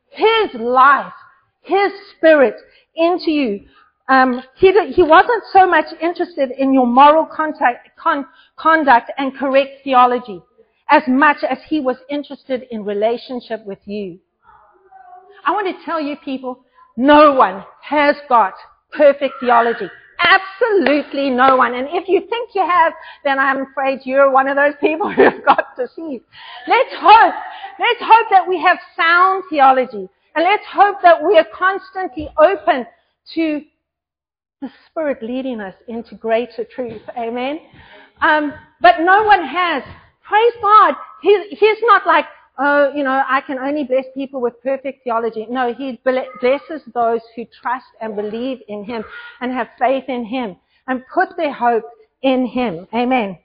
his 0.09 0.53
life, 0.53 1.13
his 1.61 1.91
spirit 2.15 2.55
into 2.95 3.31
you. 3.31 3.65
Um, 4.09 4.41
he, 4.55 4.71
he 4.93 5.03
wasn't 5.03 5.43
so 5.51 5.67
much 5.67 5.85
interested 6.01 6.51
in 6.57 6.73
your 6.73 6.87
moral 6.87 7.25
contact, 7.25 7.89
con, 7.97 8.25
conduct 8.55 9.11
and 9.17 9.35
correct 9.37 9.83
theology 9.83 10.41
as 10.89 11.03
much 11.07 11.37
as 11.49 11.57
he 11.67 11.79
was 11.81 11.97
interested 12.09 12.63
in 12.71 12.85
relationship 12.85 13.65
with 13.65 13.79
you. 13.85 14.19
I 15.45 15.51
want 15.51 15.67
to 15.67 15.85
tell 15.85 15.99
you 16.01 16.15
people, 16.23 16.63
no 16.95 17.33
one 17.33 17.63
has 17.81 18.15
got 18.29 18.53
perfect 18.91 19.35
theology. 19.39 19.89
Absolutely 20.19 21.29
no 21.29 21.57
one. 21.57 21.75
And 21.75 21.87
if 21.91 22.07
you 22.07 22.21
think 22.27 22.51
you 22.55 22.65
have, 22.65 22.93
then 23.23 23.37
I'm 23.37 23.67
afraid 23.67 23.99
you're 24.03 24.31
one 24.31 24.47
of 24.47 24.55
those 24.55 24.73
people 24.79 25.11
who 25.13 25.23
have 25.23 25.45
got 25.45 25.75
deceived. 25.77 26.23
Let's 26.67 26.93
hope, 26.93 27.33
let's 27.79 28.01
hope 28.01 28.27
that 28.31 28.47
we 28.47 28.59
have 28.61 28.77
sound 28.95 29.43
theology. 29.49 30.09
And 30.35 30.43
let's 30.43 30.65
hope 30.71 30.97
that 31.01 31.23
we 31.23 31.37
are 31.37 31.47
constantly 31.53 32.29
open 32.37 32.85
to 33.35 33.61
the 34.61 34.69
Spirit 34.89 35.21
leading 35.21 35.61
us 35.61 35.75
into 35.87 36.15
greater 36.15 36.63
truth. 36.63 37.01
Amen. 37.15 37.59
Um, 38.21 38.53
but 38.81 39.01
no 39.01 39.23
one 39.23 39.45
has. 39.45 39.83
Praise 40.23 40.53
God. 40.61 40.95
He, 41.21 41.49
he's 41.51 41.77
not 41.83 42.07
like, 42.07 42.25
oh, 42.57 42.91
you 42.95 43.03
know, 43.03 43.23
I 43.27 43.41
can 43.41 43.59
only 43.59 43.83
bless 43.83 44.05
people 44.15 44.41
with 44.41 44.61
perfect 44.63 45.03
theology. 45.03 45.45
No, 45.49 45.73
He 45.75 46.01
blesses 46.03 46.81
those 46.93 47.21
who 47.35 47.45
trust 47.61 47.85
and 48.01 48.15
believe 48.15 48.59
in 48.67 48.83
Him 48.83 49.03
and 49.41 49.51
have 49.51 49.67
faith 49.77 50.05
in 50.07 50.25
Him 50.25 50.55
and 50.87 51.03
put 51.13 51.37
their 51.37 51.53
hope 51.53 51.85
in 52.23 52.47
Him. 52.47 52.87
Amen. 52.95 53.37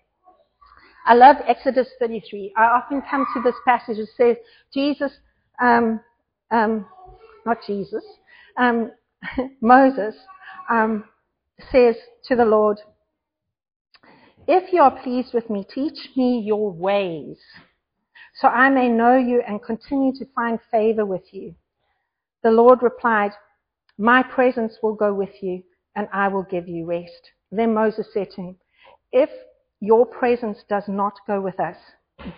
I 1.05 1.15
love 1.15 1.37
Exodus 1.47 1.89
33. 1.99 2.55
I 2.57 2.65
often 2.65 3.03
come 3.11 3.27
to 3.35 3.43
this 3.43 3.57
passage 3.67 3.99
that 3.99 4.09
says, 4.17 4.37
Jesus, 4.73 5.13
um, 5.61 6.01
um, 6.51 6.87
not 7.45 7.59
Jesus, 7.67 8.05
um, 8.57 8.93
Moses 9.61 10.15
um, 10.71 11.05
says 11.71 11.97
to 12.27 12.37
the 12.37 12.45
Lord, 12.45 12.79
If 14.47 14.73
you 14.73 14.83
are 14.83 15.03
pleased 15.03 15.35
with 15.35 15.51
me, 15.51 15.65
teach 15.69 16.11
me 16.17 16.41
your 16.41 16.71
ways 16.73 17.39
so 18.35 18.49
I 18.49 18.71
may 18.71 18.89
know 18.89 19.17
you 19.17 19.43
and 19.47 19.63
continue 19.63 20.13
to 20.15 20.27
find 20.35 20.59
favor 20.71 21.05
with 21.05 21.33
you. 21.33 21.55
The 22.43 22.51
Lord 22.51 22.83
replied, 22.83 23.33
My 23.99 24.23
presence 24.23 24.79
will 24.83 24.95
go 24.95 25.13
with 25.13 25.43
you, 25.43 25.63
and 25.95 26.09
I 26.13 26.29
will 26.29 26.43
give 26.43 26.67
you 26.67 26.87
rest. 26.87 27.31
Then 27.51 27.75
Moses 27.75 28.07
said 28.13 28.31
to 28.33 28.41
him, 28.41 28.57
If 29.13 29.31
your 29.81 30.07
presence 30.07 30.59
does 30.69 30.85
not 30.89 31.15
go 31.27 31.41
with 31.41 31.61
us, 31.61 31.77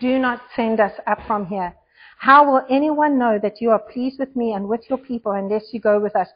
do 0.00 0.18
not 0.18 0.42
send 0.56 0.80
us 0.80 0.92
up 1.06 1.20
from 1.26 1.46
here. 1.46 1.74
How 2.18 2.44
will 2.44 2.66
anyone 2.68 3.18
know 3.18 3.38
that 3.40 3.60
you 3.60 3.70
are 3.70 3.78
pleased 3.78 4.18
with 4.18 4.34
me 4.34 4.52
and 4.52 4.68
with 4.68 4.88
your 4.88 4.98
people 4.98 5.32
unless 5.32 5.72
you 5.72 5.80
go 5.80 6.00
with 6.00 6.16
us? 6.16 6.28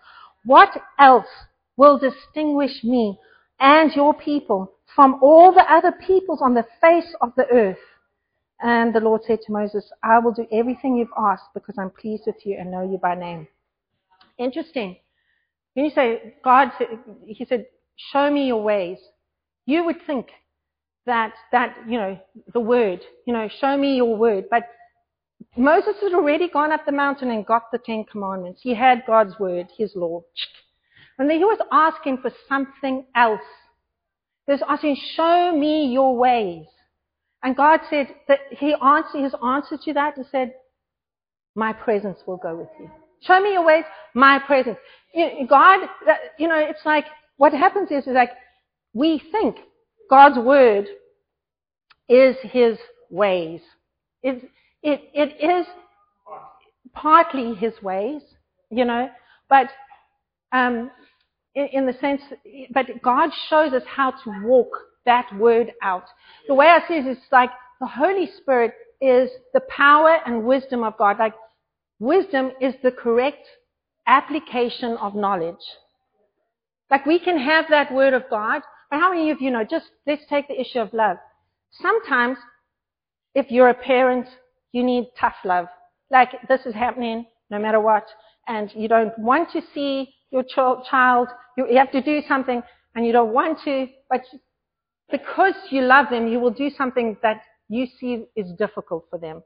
What 0.45 0.71
else 0.99 1.27
will 1.79 1.99
distinguish 1.99 2.85
me 2.85 3.19
and 3.61 3.91
your 3.95 4.13
people 4.13 4.71
from 4.95 5.19
all 5.23 5.53
the 5.53 5.65
other 5.73 5.93
peoples 6.07 6.43
on 6.43 6.53
the 6.53 6.67
face 6.83 7.15
of 7.23 7.33
the 7.37 7.47
earth? 7.51 7.79
And 8.61 8.95
the 8.95 9.01
Lord 9.01 9.23
said 9.25 9.39
to 9.47 9.53
Moses, 9.53 9.91
I 10.03 10.19
will 10.19 10.33
do 10.33 10.47
everything 10.53 10.97
you've 10.97 11.09
asked 11.17 11.55
because 11.55 11.77
I'm 11.79 11.91
pleased 11.91 12.25
with 12.27 12.45
you 12.45 12.57
and 12.59 12.71
know 12.71 12.83
you 12.83 12.99
by 12.99 13.15
name. 13.15 13.47
Interesting. 14.37 14.97
When 15.75 15.85
you 15.85 15.93
say, 15.93 16.35
God, 16.45 16.73
he 17.25 17.45
said, 17.45 17.67
show 18.13 18.31
me 18.31 18.49
your 18.49 18.63
ways. 18.63 18.99
You 19.65 19.85
would 19.85 20.05
think 20.07 20.31
that, 21.07 21.35
that, 21.53 21.77
you 21.87 21.99
know, 21.99 22.19
the 22.53 22.61
word, 22.61 23.01
you 23.27 23.33
know, 23.33 23.49
show 23.61 23.77
me 23.77 23.97
your 23.97 24.17
word. 24.17 24.47
But 24.51 24.65
Moses 25.57 25.95
had 26.03 26.15
already 26.15 26.49
gone 26.49 26.73
up 26.73 26.85
the 26.85 26.93
mountain 26.93 27.31
and 27.31 27.47
got 27.47 27.71
the 27.71 27.79
Ten 27.79 28.05
Commandments. 28.11 28.61
He 28.63 28.75
had 28.75 29.05
God's 29.07 29.39
word, 29.39 29.69
his 29.77 29.93
law. 29.95 30.23
And 31.19 31.31
he 31.31 31.39
was 31.39 31.59
asking 31.73 32.19
for 32.19 32.31
something 32.49 33.05
else. 33.15 33.41
He 34.47 34.53
was 34.53 34.63
asking, 34.69 34.97
show 35.15 35.53
me 35.57 35.93
your 35.93 36.17
ways. 36.17 36.67
And 37.43 37.57
God 37.57 37.81
said 37.91 38.09
that 38.27 38.41
He 38.51 38.75
answered, 38.75 39.23
His 39.23 39.35
answer 39.45 39.77
to 39.85 39.93
that 39.95 40.17
and 40.17 40.27
said, 40.31 40.55
my 41.55 41.73
presence 41.73 42.19
will 42.27 42.37
go 42.37 42.55
with 42.55 42.69
you. 42.79 42.91
Show 43.23 43.41
me 43.41 43.53
your 43.53 43.65
ways, 43.65 43.85
my 44.15 44.39
presence. 44.39 44.79
God, 45.49 45.89
you 46.39 46.47
know, 46.47 46.59
it's 46.59 46.85
like, 46.85 47.05
what 47.37 47.53
happens 47.53 47.91
is, 47.91 48.07
is 48.07 48.15
like, 48.15 48.31
we 48.95 49.21
think 49.33 49.57
God's 50.09 50.39
word 50.39 50.87
is 52.09 52.37
His 52.43 52.79
ways. 53.11 53.61
It, 54.23 54.49
it, 54.83 55.11
it 55.13 55.45
is 55.45 55.67
partly 56.93 57.55
His 57.55 57.75
ways, 57.83 58.23
you 58.71 58.85
know, 58.85 59.09
but, 59.49 59.69
um, 60.53 60.91
in, 61.55 61.69
in 61.73 61.87
the 61.87 61.95
sense, 61.95 62.23
but 62.73 62.87
God 63.03 63.31
shows 63.49 63.73
us 63.73 63.83
how 63.87 64.11
to 64.11 64.43
walk 64.45 64.71
that 65.05 65.27
word 65.37 65.73
out. 65.83 66.05
The 66.47 66.55
way 66.55 66.67
I 66.67 66.87
see 66.87 66.95
it 66.95 67.07
is 67.07 67.19
like 67.33 67.51
the 67.81 67.87
Holy 67.87 68.31
Spirit 68.39 68.75
is 69.01 69.31
the 69.55 69.63
power 69.69 70.19
and 70.27 70.45
wisdom 70.45 70.83
of 70.83 70.97
God. 70.99 71.19
Like 71.19 71.35
wisdom 71.99 72.53
is 72.61 72.75
the 72.83 72.91
correct 72.91 73.47
application 74.07 74.97
of 74.99 75.15
knowledge. 75.15 75.57
Like 76.91 77.07
we 77.07 77.19
can 77.19 77.39
have 77.39 77.67
that 77.71 77.93
word 77.93 78.15
of 78.15 78.25
God, 78.31 78.63
but 78.91 78.99
how 78.99 79.11
many 79.11 79.31
of 79.31 79.41
you 79.41 79.51
know, 79.51 79.65
just 79.65 79.87
let's 80.07 80.23
take 80.29 80.49
the 80.49 80.61
issue 80.61 80.81
of 80.81 80.93
love. 80.93 81.19
Sometimes 81.83 82.39
if 83.35 83.51
you're 83.51 83.69
a 83.69 83.75
parent, 83.75 84.27
you 84.73 84.83
need 84.83 85.09
tough 85.19 85.35
love. 85.45 85.67
Like 86.11 86.31
this 86.49 86.61
is 86.65 86.75
happening 86.75 87.27
no 87.51 87.59
matter 87.59 87.81
what, 87.81 88.05
and 88.49 88.73
you 88.75 88.89
don't 88.89 89.17
want 89.19 89.53
to 89.53 89.63
see 89.75 90.15
your 90.31 90.43
child, 90.43 91.29
you 91.57 91.77
have 91.77 91.93
to 91.93 92.03
do 92.03 92.23
something, 92.27 92.63
and 92.95 93.07
you 93.07 93.13
don't 93.13 93.33
want 93.33 93.59
to, 93.65 93.87
but 94.11 94.23
because 95.11 95.55
you 95.71 95.83
love 95.83 96.07
them, 96.11 96.27
you 96.29 96.41
will 96.41 96.51
do 96.51 96.71
something 96.71 97.17
that 97.23 97.41
you 97.69 97.87
see 98.01 98.25
is 98.35 98.51
difficult 98.59 99.07
for 99.11 99.19
them 99.19 99.43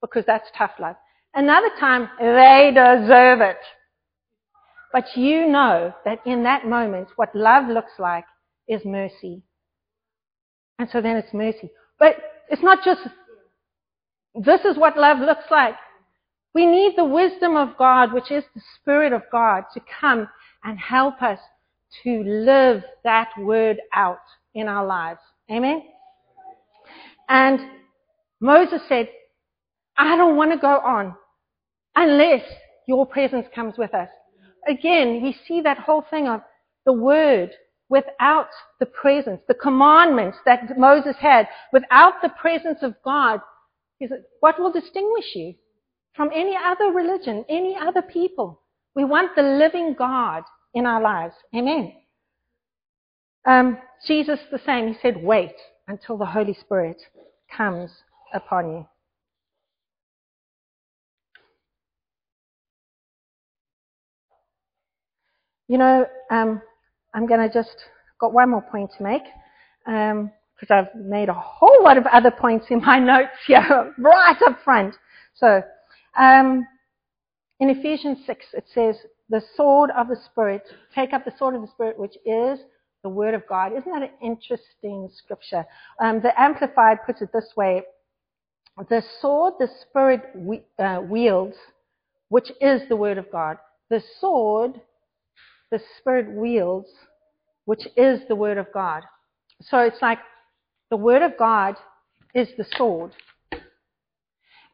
because 0.00 0.24
that's 0.26 0.48
tough 0.56 0.72
love. 0.78 0.96
Another 1.34 1.70
time, 1.80 2.08
they 2.18 2.70
deserve 2.74 3.40
it. 3.40 3.58
But 4.92 5.16
you 5.16 5.48
know 5.48 5.94
that 6.04 6.20
in 6.26 6.42
that 6.42 6.66
moment, 6.66 7.08
what 7.16 7.34
love 7.34 7.68
looks 7.68 7.92
like 7.98 8.24
is 8.68 8.84
mercy. 8.84 9.42
And 10.78 10.88
so 10.90 11.00
then 11.00 11.16
it's 11.16 11.32
mercy. 11.32 11.70
But 11.98 12.16
it's 12.50 12.62
not 12.62 12.84
just, 12.84 13.00
this 14.34 14.60
is 14.64 14.76
what 14.76 14.98
love 14.98 15.18
looks 15.18 15.44
like. 15.50 15.74
We 16.54 16.66
need 16.66 16.94
the 16.96 17.04
wisdom 17.04 17.56
of 17.56 17.76
God, 17.78 18.12
which 18.12 18.30
is 18.30 18.44
the 18.54 18.62
Spirit 18.76 19.12
of 19.12 19.22
God, 19.32 19.64
to 19.74 19.80
come 20.00 20.28
and 20.64 20.78
help 20.78 21.22
us 21.22 21.38
to 22.04 22.22
live 22.24 22.82
that 23.04 23.30
word 23.38 23.78
out 23.94 24.18
in 24.54 24.68
our 24.68 24.86
lives. 24.86 25.20
Amen? 25.50 25.82
And 27.28 27.60
Moses 28.40 28.82
said, 28.88 29.08
I 29.96 30.16
don't 30.16 30.36
want 30.36 30.52
to 30.52 30.58
go 30.58 30.78
on 30.78 31.14
unless 31.94 32.42
your 32.86 33.06
presence 33.06 33.46
comes 33.54 33.74
with 33.78 33.94
us. 33.94 34.08
Again, 34.68 35.22
we 35.22 35.36
see 35.46 35.60
that 35.62 35.78
whole 35.78 36.04
thing 36.10 36.28
of 36.28 36.42
the 36.84 36.92
word 36.92 37.50
without 37.88 38.48
the 38.80 38.86
presence, 38.86 39.40
the 39.48 39.54
commandments 39.54 40.38
that 40.46 40.78
Moses 40.78 41.16
had, 41.18 41.46
without 41.72 42.14
the 42.22 42.30
presence 42.30 42.78
of 42.82 42.94
God. 43.04 43.40
He 43.98 44.08
said, 44.08 44.24
what 44.40 44.58
will 44.58 44.72
distinguish 44.72 45.34
you 45.34 45.54
from 46.14 46.30
any 46.34 46.56
other 46.56 46.92
religion, 46.92 47.44
any 47.48 47.76
other 47.76 48.02
people? 48.02 48.60
We 48.94 49.04
want 49.04 49.34
the 49.34 49.42
living 49.42 49.94
God 49.96 50.42
in 50.74 50.86
our 50.86 51.00
lives. 51.00 51.34
Amen. 51.54 51.92
Um, 53.46 53.78
Jesus 54.06 54.38
the 54.50 54.60
same. 54.64 54.88
He 54.88 54.94
said, 55.00 55.16
wait 55.16 55.54
until 55.88 56.16
the 56.16 56.26
Holy 56.26 56.54
Spirit 56.54 57.00
comes 57.54 57.90
upon 58.34 58.70
you. 58.70 58.86
You 65.68 65.78
know, 65.78 66.06
um, 66.30 66.60
I'm 67.14 67.26
going 67.26 67.40
to 67.40 67.52
just 67.52 67.76
got 68.20 68.32
one 68.32 68.50
more 68.50 68.62
point 68.62 68.90
to 68.98 69.02
make 69.02 69.22
because 69.84 70.70
um, 70.70 70.70
I've 70.70 70.94
made 70.94 71.28
a 71.28 71.34
whole 71.34 71.82
lot 71.82 71.96
of 71.96 72.06
other 72.06 72.30
points 72.30 72.66
in 72.70 72.80
my 72.82 72.98
notes 73.00 73.32
here, 73.46 73.94
right 73.98 74.36
up 74.46 74.58
front. 74.64 74.94
So, 75.34 75.62
um, 76.16 76.66
in 77.60 77.70
Ephesians 77.70 78.18
6, 78.26 78.46
it 78.54 78.64
says, 78.72 78.96
"The 79.28 79.42
sword 79.56 79.90
of 79.90 80.08
the 80.08 80.16
Spirit, 80.16 80.64
take 80.94 81.12
up 81.12 81.24
the 81.24 81.36
sword 81.38 81.54
of 81.54 81.62
the 81.62 81.68
Spirit, 81.68 81.98
which 81.98 82.16
is 82.24 82.58
the 83.02 83.08
Word 83.08 83.34
of 83.34 83.46
God." 83.46 83.72
Isn't 83.72 83.92
that 83.92 84.02
an 84.02 84.16
interesting 84.20 85.08
scripture? 85.12 85.64
Um, 86.00 86.20
the 86.20 86.38
Amplified 86.40 86.98
puts 87.06 87.22
it 87.22 87.32
this 87.32 87.52
way: 87.56 87.82
"The 88.88 89.02
sword 89.20 89.54
the 89.58 89.68
Spirit 89.82 90.30
we, 90.34 90.62
uh, 90.78 91.00
wields, 91.02 91.56
which 92.28 92.50
is 92.60 92.88
the 92.88 92.96
Word 92.96 93.18
of 93.18 93.30
God, 93.30 93.58
the 93.90 94.02
sword 94.20 94.80
the 95.72 95.80
Spirit 95.98 96.30
wields, 96.30 96.88
which 97.64 97.88
is 97.96 98.20
the 98.28 98.36
Word 98.36 98.58
of 98.58 98.66
God. 98.72 99.02
So 99.62 99.78
it's 99.78 100.02
like 100.02 100.18
the 100.90 100.96
Word 100.96 101.22
of 101.22 101.32
God 101.38 101.76
is 102.34 102.48
the 102.58 102.66
sword. 102.76 103.12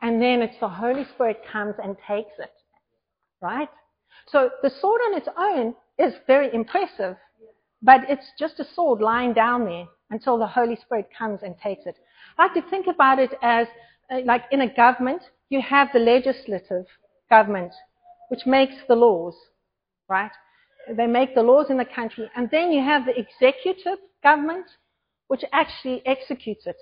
And 0.02 0.22
then 0.22 0.42
it's 0.42 0.58
the 0.60 0.68
Holy 0.68 1.04
Spirit 1.14 1.40
comes 1.50 1.74
and 1.82 1.96
takes 2.06 2.32
it. 2.38 2.52
Right? 3.40 3.68
So 4.26 4.50
the 4.62 4.70
sword 4.80 5.00
on 5.06 5.16
its 5.16 5.28
own 5.36 5.74
is 5.98 6.14
very 6.26 6.52
impressive, 6.52 7.16
but 7.82 8.02
it's 8.08 8.26
just 8.38 8.60
a 8.60 8.66
sword 8.74 9.00
lying 9.00 9.32
down 9.32 9.64
there 9.64 9.86
until 10.10 10.38
the 10.38 10.46
Holy 10.46 10.76
Spirit 10.76 11.08
comes 11.16 11.40
and 11.42 11.56
takes 11.58 11.86
it. 11.86 11.96
I 12.36 12.44
like 12.44 12.54
to 12.54 12.70
think 12.70 12.86
about 12.86 13.18
it 13.18 13.30
as 13.42 13.66
uh, 14.10 14.20
like 14.24 14.44
in 14.50 14.62
a 14.62 14.74
government, 14.74 15.22
you 15.50 15.60
have 15.62 15.88
the 15.92 15.98
legislative 15.98 16.86
government, 17.30 17.72
which 18.28 18.46
makes 18.46 18.74
the 18.88 18.96
laws, 18.96 19.34
right? 20.08 20.30
they 20.96 21.06
make 21.06 21.34
the 21.34 21.42
laws 21.42 21.66
in 21.70 21.76
the 21.76 21.84
country, 21.84 22.30
and 22.36 22.48
then 22.50 22.72
you 22.72 22.82
have 22.82 23.04
the 23.04 23.18
executive 23.18 23.98
government, 24.22 24.66
which 25.28 25.44
actually 25.52 26.02
executes 26.06 26.66
it. 26.66 26.76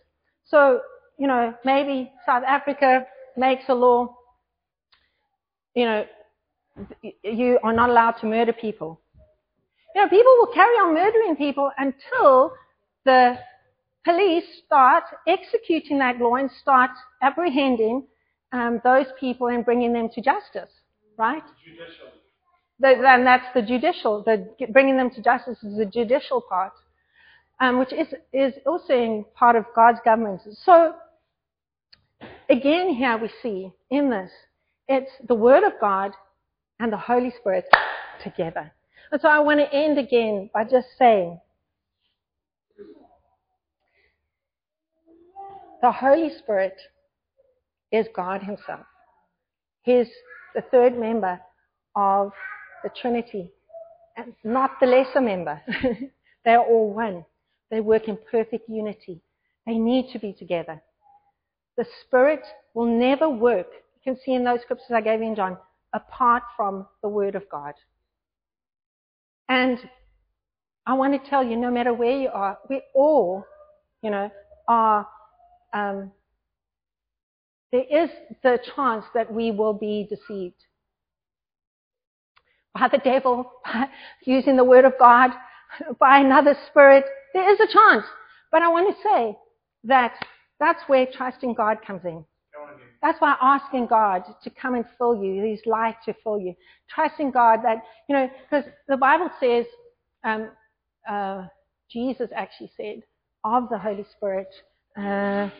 So, 0.44 0.80
you 1.18 1.26
know, 1.26 1.54
maybe 1.64 2.12
South 2.24 2.44
Africa 2.46 3.06
makes 3.36 3.64
a 3.68 3.74
law, 3.74 4.14
you 5.74 5.84
know, 5.84 6.04
you 7.22 7.58
are 7.62 7.72
not 7.72 7.90
allowed 7.90 8.12
to 8.20 8.26
murder 8.26 8.52
people. 8.52 9.00
You 9.94 10.02
know, 10.02 10.08
people 10.08 10.32
will 10.38 10.52
carry 10.52 10.74
on 10.76 10.94
murdering 10.94 11.36
people 11.36 11.70
until 11.78 12.52
the 13.04 13.38
police 14.04 14.44
start 14.66 15.04
executing 15.26 15.98
that 15.98 16.18
law 16.18 16.34
and 16.34 16.50
start 16.60 16.90
apprehending 17.22 18.06
um, 18.52 18.80
those 18.84 19.06
people 19.18 19.48
and 19.48 19.64
bringing 19.64 19.92
them 19.92 20.08
to 20.14 20.20
justice, 20.20 20.70
right? 21.16 21.42
Judicial 21.64 22.08
then 22.78 23.24
that's 23.24 23.46
the 23.54 23.62
judicial, 23.62 24.22
the 24.22 24.48
bringing 24.70 24.96
them 24.96 25.10
to 25.10 25.22
justice 25.22 25.58
is 25.62 25.76
the 25.78 25.86
judicial 25.86 26.40
part, 26.40 26.72
um, 27.60 27.78
which 27.78 27.92
is, 27.92 28.08
is 28.32 28.52
also 28.66 29.26
part 29.34 29.56
of 29.56 29.64
God's 29.74 29.98
government. 30.04 30.42
So, 30.64 30.94
again, 32.48 32.94
here 32.94 33.16
we 33.16 33.30
see 33.42 33.72
in 33.90 34.10
this, 34.10 34.30
it's 34.88 35.10
the 35.26 35.34
Word 35.34 35.64
of 35.64 35.72
God 35.80 36.12
and 36.78 36.92
the 36.92 36.96
Holy 36.96 37.32
Spirit 37.40 37.64
together. 38.22 38.72
And 39.12 39.20
so 39.20 39.28
I 39.28 39.38
want 39.40 39.60
to 39.60 39.72
end 39.72 39.98
again 39.98 40.50
by 40.52 40.64
just 40.64 40.88
saying, 40.98 41.40
the 45.82 45.92
Holy 45.92 46.30
Spirit 46.38 46.76
is 47.92 48.06
God 48.14 48.42
Himself. 48.42 48.86
He's 49.82 50.08
the 50.54 50.62
third 50.62 50.98
member 50.98 51.40
of 51.94 52.32
the 52.82 52.90
Trinity, 53.00 53.50
and 54.16 54.32
not 54.42 54.72
the 54.80 54.86
lesser 54.86 55.20
member. 55.20 55.60
They're 56.44 56.60
all 56.60 56.92
one. 56.92 57.24
They 57.70 57.80
work 57.80 58.08
in 58.08 58.18
perfect 58.30 58.68
unity. 58.68 59.20
They 59.66 59.78
need 59.78 60.12
to 60.12 60.18
be 60.18 60.32
together. 60.32 60.82
The 61.76 61.86
Spirit 62.02 62.42
will 62.74 62.86
never 62.86 63.28
work, 63.28 63.66
you 63.94 64.12
can 64.12 64.20
see 64.24 64.32
in 64.32 64.44
those 64.44 64.60
scriptures 64.62 64.90
I 64.94 65.00
gave 65.00 65.20
you 65.20 65.26
in 65.26 65.36
John, 65.36 65.58
apart 65.92 66.42
from 66.56 66.86
the 67.02 67.08
Word 67.08 67.34
of 67.34 67.48
God. 67.50 67.74
And 69.48 69.78
I 70.86 70.94
want 70.94 71.22
to 71.22 71.30
tell 71.30 71.44
you, 71.44 71.56
no 71.56 71.70
matter 71.70 71.92
where 71.92 72.16
you 72.16 72.28
are, 72.28 72.58
we 72.68 72.82
all, 72.94 73.44
you 74.02 74.10
know, 74.10 74.30
are, 74.68 75.06
um, 75.74 76.12
there 77.72 77.84
is 77.90 78.10
the 78.42 78.58
chance 78.74 79.04
that 79.14 79.32
we 79.32 79.50
will 79.50 79.74
be 79.74 80.06
deceived 80.08 80.64
by 82.78 82.88
the 82.88 82.98
devil, 82.98 83.50
by 83.64 83.88
using 84.24 84.56
the 84.56 84.64
word 84.64 84.84
of 84.84 84.92
God, 84.98 85.30
by 85.98 86.18
another 86.18 86.56
spirit, 86.70 87.04
there 87.34 87.50
is 87.52 87.60
a 87.60 87.72
chance. 87.72 88.04
But 88.52 88.62
I 88.62 88.68
want 88.68 88.94
to 88.94 89.02
say 89.02 89.36
that 89.84 90.12
that's 90.58 90.82
where 90.86 91.06
trusting 91.06 91.54
God 91.54 91.78
comes 91.86 92.04
in. 92.04 92.24
That's 93.02 93.20
why 93.20 93.36
asking 93.40 93.86
God 93.86 94.24
to 94.42 94.50
come 94.50 94.74
and 94.74 94.84
fill 94.98 95.22
you, 95.22 95.42
His 95.42 95.60
light 95.66 95.96
to 96.06 96.14
fill 96.24 96.40
you. 96.40 96.54
Trusting 96.92 97.30
God 97.30 97.60
that, 97.62 97.82
you 98.08 98.16
know, 98.16 98.28
because 98.50 98.64
the 98.88 98.96
Bible 98.96 99.30
says, 99.38 99.66
um, 100.24 100.50
uh, 101.08 101.46
Jesus 101.90 102.30
actually 102.34 102.70
said 102.76 103.02
of 103.44 103.68
the 103.68 103.78
Holy 103.78 104.04
Spirit, 104.16 104.48
uh, 104.98 105.50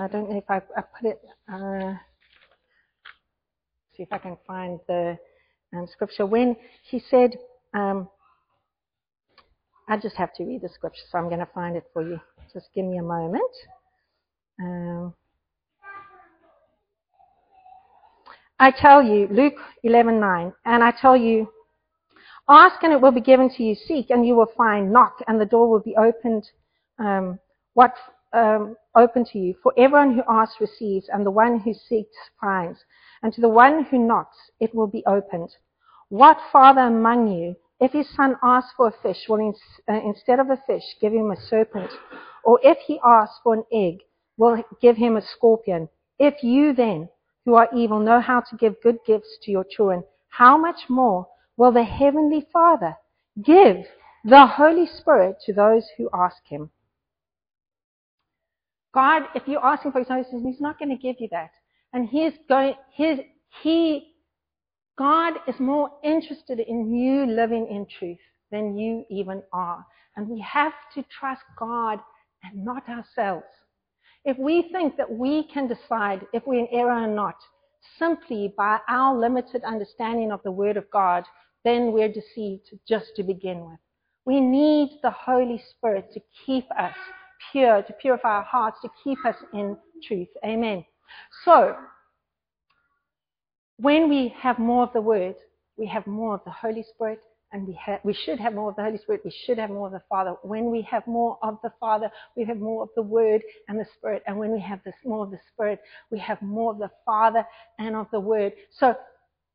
I 0.00 0.08
don't 0.10 0.30
know 0.30 0.38
if 0.38 0.50
I, 0.50 0.56
I 0.76 0.82
put 1.00 1.10
it, 1.10 1.20
uh, 1.52 1.94
see 3.96 4.02
if 4.02 4.12
I 4.12 4.18
can 4.18 4.36
find 4.46 4.80
the, 4.88 5.18
um, 5.74 5.86
scripture 5.92 6.24
when 6.26 6.56
he 6.82 7.02
said, 7.10 7.32
um, 7.74 8.08
I 9.88 9.96
just 9.96 10.16
have 10.16 10.32
to 10.34 10.44
read 10.44 10.62
the 10.62 10.68
scripture, 10.68 11.02
so 11.10 11.18
I'm 11.18 11.28
going 11.28 11.40
to 11.40 11.48
find 11.54 11.76
it 11.76 11.84
for 11.92 12.02
you. 12.02 12.20
Just 12.52 12.68
give 12.74 12.84
me 12.84 12.98
a 12.98 13.02
moment. 13.02 13.50
Um, 14.60 15.14
I 18.58 18.70
tell 18.70 19.02
you, 19.02 19.28
Luke 19.30 19.58
11:9, 19.84 20.52
and 20.64 20.82
I 20.82 20.90
tell 20.90 21.16
you, 21.16 21.48
ask 22.48 22.82
and 22.82 22.92
it 22.92 23.00
will 23.00 23.12
be 23.12 23.20
given 23.20 23.48
to 23.50 23.62
you. 23.62 23.74
Seek 23.74 24.10
and 24.10 24.26
you 24.26 24.34
will 24.34 24.52
find. 24.56 24.92
Knock 24.92 25.22
and 25.28 25.40
the 25.40 25.46
door 25.46 25.68
will 25.68 25.80
be 25.80 25.96
opened. 25.96 26.44
Um, 26.98 27.38
what 27.74 27.94
um, 28.32 28.76
open 28.96 29.24
to 29.26 29.38
you? 29.38 29.54
For 29.62 29.72
everyone 29.76 30.14
who 30.14 30.22
asks 30.28 30.60
receives, 30.60 31.08
and 31.12 31.24
the 31.24 31.30
one 31.30 31.60
who 31.60 31.72
seeks 31.72 32.16
finds 32.40 32.78
and 33.22 33.32
to 33.32 33.40
the 33.40 33.48
one 33.48 33.84
who 33.84 33.98
knocks 33.98 34.36
it 34.60 34.74
will 34.74 34.86
be 34.86 35.04
opened. 35.06 35.50
What 36.08 36.38
father 36.52 36.82
among 36.82 37.28
you, 37.28 37.56
if 37.80 37.92
his 37.92 38.08
son 38.14 38.36
asks 38.42 38.72
for 38.76 38.88
a 38.88 39.02
fish, 39.02 39.28
will 39.28 39.54
uh, 39.88 40.00
instead 40.04 40.40
of 40.40 40.50
a 40.50 40.62
fish 40.66 40.82
give 41.00 41.12
him 41.12 41.30
a 41.30 41.40
serpent? 41.48 41.90
Or 42.44 42.60
if 42.62 42.78
he 42.86 43.00
asks 43.04 43.38
for 43.42 43.54
an 43.54 43.64
egg, 43.72 44.00
will 44.36 44.62
give 44.80 44.96
him 44.96 45.16
a 45.16 45.22
scorpion? 45.22 45.88
If 46.18 46.42
you 46.42 46.72
then, 46.72 47.08
who 47.44 47.54
are 47.54 47.68
evil, 47.74 48.00
know 48.00 48.20
how 48.20 48.40
to 48.40 48.56
give 48.56 48.80
good 48.82 48.98
gifts 49.06 49.38
to 49.42 49.50
your 49.50 49.64
children, 49.64 50.04
how 50.28 50.56
much 50.56 50.80
more 50.88 51.26
will 51.56 51.72
the 51.72 51.84
heavenly 51.84 52.46
Father 52.52 52.94
give 53.42 53.84
the 54.24 54.46
Holy 54.46 54.86
Spirit 54.86 55.36
to 55.46 55.52
those 55.52 55.84
who 55.96 56.08
ask 56.12 56.36
him? 56.44 56.70
God, 58.94 59.24
if 59.34 59.42
you're 59.46 59.64
asking 59.64 59.92
for 59.92 59.98
his 60.00 60.08
Holy 60.08 60.24
Spirit, 60.24 60.44
he's 60.44 60.60
not 60.60 60.78
going 60.78 60.90
to 60.90 61.02
give 61.02 61.16
you 61.20 61.28
that. 61.30 61.50
And 61.92 62.08
he's 62.08 62.32
going, 62.48 62.74
his, 62.92 63.18
he, 63.62 64.14
God 64.98 65.34
is 65.46 65.58
more 65.58 65.90
interested 66.02 66.60
in 66.60 66.94
you 66.94 67.26
living 67.26 67.66
in 67.70 67.86
truth 67.98 68.18
than 68.50 68.76
you 68.76 69.04
even 69.10 69.42
are. 69.52 69.84
And 70.16 70.28
we 70.28 70.40
have 70.40 70.72
to 70.94 71.04
trust 71.18 71.42
God 71.58 72.00
and 72.44 72.64
not 72.64 72.88
ourselves. 72.88 73.46
If 74.24 74.38
we 74.38 74.68
think 74.72 74.96
that 74.96 75.10
we 75.10 75.44
can 75.44 75.68
decide 75.68 76.26
if 76.32 76.46
we're 76.46 76.60
in 76.60 76.68
error 76.72 77.02
or 77.02 77.06
not, 77.06 77.36
simply 77.98 78.52
by 78.56 78.78
our 78.88 79.16
limited 79.16 79.62
understanding 79.64 80.32
of 80.32 80.42
the 80.42 80.50
Word 80.50 80.76
of 80.76 80.90
God, 80.90 81.24
then 81.64 81.92
we're 81.92 82.12
deceived 82.12 82.70
just 82.86 83.14
to 83.16 83.22
begin 83.22 83.64
with. 83.64 83.78
We 84.24 84.40
need 84.40 84.98
the 85.02 85.10
Holy 85.10 85.62
Spirit 85.70 86.12
to 86.12 86.20
keep 86.44 86.66
us 86.78 86.94
pure, 87.52 87.82
to 87.82 87.92
purify 87.94 88.36
our 88.36 88.42
hearts, 88.42 88.78
to 88.82 88.90
keep 89.02 89.18
us 89.24 89.36
in 89.54 89.76
truth. 90.06 90.28
Amen. 90.44 90.84
So, 91.44 91.76
when 93.78 94.08
we 94.08 94.34
have 94.38 94.58
more 94.58 94.84
of 94.84 94.92
the 94.92 95.00
Word, 95.00 95.36
we 95.76 95.86
have 95.86 96.06
more 96.06 96.34
of 96.34 96.44
the 96.44 96.50
Holy 96.50 96.82
Spirit, 96.82 97.20
and 97.52 97.66
we, 97.66 97.74
have, 97.84 98.00
we 98.04 98.14
should 98.14 98.38
have 98.40 98.54
more 98.54 98.70
of 98.70 98.76
the 98.76 98.82
Holy 98.84 98.98
Spirit. 98.98 99.22
We 99.24 99.34
should 99.46 99.58
have 99.58 99.70
more 99.70 99.86
of 99.86 99.92
the 99.92 100.02
Father. 100.08 100.36
When 100.42 100.70
we 100.70 100.82
have 100.82 101.06
more 101.06 101.38
of 101.42 101.58
the 101.62 101.72
Father, 101.80 102.10
we 102.36 102.44
have 102.44 102.58
more 102.58 102.82
of 102.82 102.90
the 102.96 103.02
Word 103.02 103.42
and 103.68 103.78
the 103.78 103.86
Spirit. 103.96 104.22
And 104.26 104.36
when 104.38 104.52
we 104.52 104.60
have 104.60 104.80
this 104.84 104.94
more 105.04 105.24
of 105.24 105.30
the 105.30 105.40
Spirit, 105.52 105.80
we 106.10 106.18
have 106.18 106.40
more 106.42 106.72
of 106.72 106.78
the 106.78 106.90
Father 107.06 107.46
and 107.78 107.96
of 107.96 108.06
the 108.12 108.20
Word. 108.20 108.52
So 108.78 108.94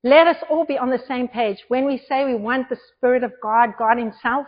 Let 0.04 0.28
us 0.28 0.38
all 0.50 0.66
be 0.66 0.78
on 0.78 0.90
the 0.90 1.02
same 1.08 1.30
page. 1.30 1.60
When 1.70 1.86
we 1.86 2.02
say 2.10 2.26
we 2.26 2.36
want 2.36 2.70
the 2.70 2.78
Spirit 2.98 3.24
of 3.24 3.32
God, 3.42 3.72
God 3.80 3.98
Himself, 3.98 4.48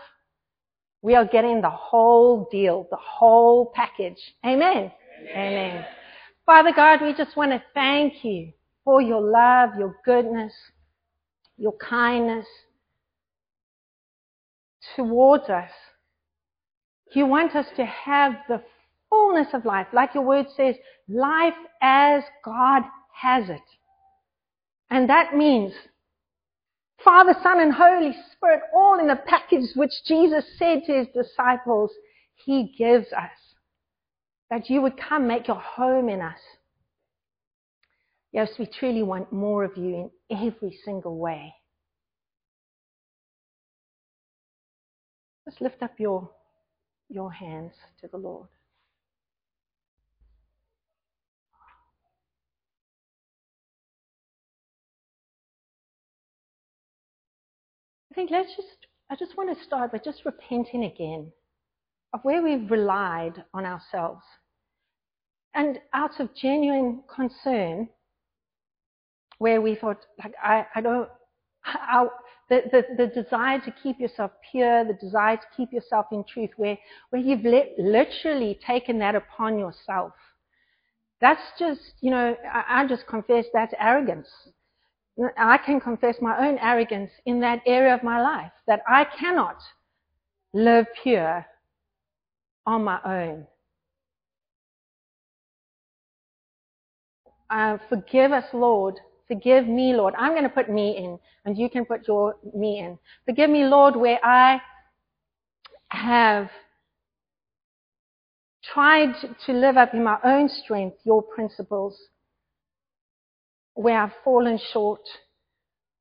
we 1.01 1.15
are 1.15 1.25
getting 1.25 1.61
the 1.61 1.69
whole 1.69 2.47
deal, 2.51 2.87
the 2.91 2.97
whole 2.97 3.71
package. 3.73 4.19
Amen. 4.45 4.91
Amen. 5.21 5.37
Amen. 5.37 5.85
Father 6.45 6.73
God, 6.75 7.01
we 7.01 7.13
just 7.13 7.37
want 7.37 7.51
to 7.51 7.63
thank 7.73 8.25
you 8.25 8.51
for 8.83 9.01
your 9.01 9.21
love, 9.21 9.71
your 9.79 9.95
goodness, 10.03 10.53
your 11.57 11.73
kindness 11.77 12.45
towards 14.95 15.49
us. 15.49 15.71
You 17.13 17.25
want 17.25 17.55
us 17.55 17.67
to 17.77 17.85
have 17.85 18.33
the 18.47 18.61
fullness 19.09 19.47
of 19.53 19.65
life, 19.65 19.87
like 19.93 20.13
your 20.13 20.23
word 20.23 20.47
says, 20.55 20.75
life 21.07 21.53
as 21.81 22.23
God 22.43 22.83
has 23.13 23.49
it. 23.49 23.61
And 24.89 25.09
that 25.09 25.35
means 25.35 25.73
Father, 27.03 27.35
Son, 27.43 27.59
and 27.59 27.71
Holy 27.71 28.15
Spirit 28.31 28.61
all 28.73 28.99
in 28.99 29.07
the 29.07 29.15
package 29.27 29.69
which 29.75 29.91
Jesus 30.07 30.43
said 30.57 30.83
to 30.85 30.93
his 30.93 31.07
disciples, 31.13 31.91
He 32.33 32.73
gives 32.77 33.07
us. 33.13 33.31
That 34.49 34.69
you 34.69 34.81
would 34.81 34.97
come 34.97 35.27
make 35.27 35.47
your 35.47 35.59
home 35.59 36.09
in 36.09 36.21
us. 36.21 36.39
Yes, 38.31 38.49
we 38.57 38.65
truly 38.65 39.03
want 39.03 39.31
more 39.31 39.63
of 39.63 39.77
you 39.77 40.11
in 40.29 40.37
every 40.47 40.77
single 40.83 41.17
way. 41.17 41.53
Just 45.45 45.61
lift 45.61 45.83
up 45.83 45.93
your, 45.99 46.29
your 47.07 47.31
hands 47.31 47.73
to 48.01 48.07
the 48.07 48.17
Lord. 48.17 48.47
I 58.11 58.15
think 58.15 58.31
let's 58.31 58.55
just, 58.55 58.87
I 59.11 59.15
just 59.15 59.37
want 59.37 59.55
to 59.55 59.63
start 59.65 59.91
by 59.91 59.97
just 59.97 60.25
repenting 60.25 60.85
again 60.85 61.31
of 62.13 62.21
where 62.23 62.41
we've 62.41 62.71
relied 62.71 63.43
on 63.53 63.65
ourselves. 63.65 64.23
And 65.53 65.79
out 65.93 66.19
of 66.19 66.33
genuine 66.33 67.03
concern, 67.13 67.89
where 69.37 69.59
we 69.59 69.75
thought, 69.75 70.05
like, 70.23 70.33
I, 70.41 70.65
I 70.75 70.81
don't, 70.81 71.09
I, 71.65 72.07
the, 72.49 72.61
the, 72.71 73.05
the 73.05 73.23
desire 73.23 73.59
to 73.59 73.73
keep 73.81 73.99
yourself 73.99 74.31
pure, 74.51 74.85
the 74.85 74.93
desire 74.93 75.37
to 75.37 75.47
keep 75.57 75.71
yourself 75.73 76.05
in 76.11 76.23
truth, 76.23 76.51
where, 76.57 76.77
where 77.09 77.21
you've 77.21 77.43
literally 77.77 78.59
taken 78.65 78.99
that 78.99 79.15
upon 79.15 79.57
yourself. 79.57 80.13
That's 81.21 81.41
just, 81.57 81.81
you 82.01 82.11
know, 82.11 82.35
I, 82.53 82.81
I 82.81 82.87
just 82.87 83.07
confess 83.07 83.45
that's 83.53 83.73
arrogance. 83.79 84.27
I 85.37 85.57
can 85.57 85.79
confess 85.79 86.17
my 86.21 86.47
own 86.47 86.57
arrogance 86.59 87.11
in 87.25 87.39
that 87.39 87.61
area 87.65 87.95
of 87.95 88.03
my 88.03 88.21
life, 88.21 88.51
that 88.67 88.81
I 88.87 89.05
cannot 89.17 89.57
live 90.53 90.85
pure 91.01 91.45
on 92.65 92.83
my 92.83 92.99
own. 93.05 93.47
Uh, 97.49 97.77
forgive 97.87 98.31
us, 98.31 98.45
Lord. 98.53 98.99
Forgive 99.27 99.67
me, 99.67 99.93
Lord. 99.93 100.13
I'm 100.17 100.31
going 100.31 100.43
to 100.43 100.49
put 100.49 100.69
me 100.69 100.97
in, 100.97 101.19
and 101.45 101.57
you 101.57 101.69
can 101.69 101.85
put 101.85 102.07
your 102.07 102.35
me 102.53 102.79
in. 102.79 102.99
Forgive 103.25 103.49
me, 103.49 103.65
Lord, 103.65 103.95
where 103.95 104.19
I 104.23 104.61
have 105.89 106.49
tried 108.73 109.15
to 109.45 109.53
live 109.53 109.77
up 109.77 109.93
in 109.93 110.03
my 110.03 110.17
own 110.23 110.49
strength 110.49 110.97
your 111.03 111.21
principles 111.21 111.97
where 113.73 113.99
I've 113.99 114.13
fallen 114.23 114.59
short, 114.71 115.01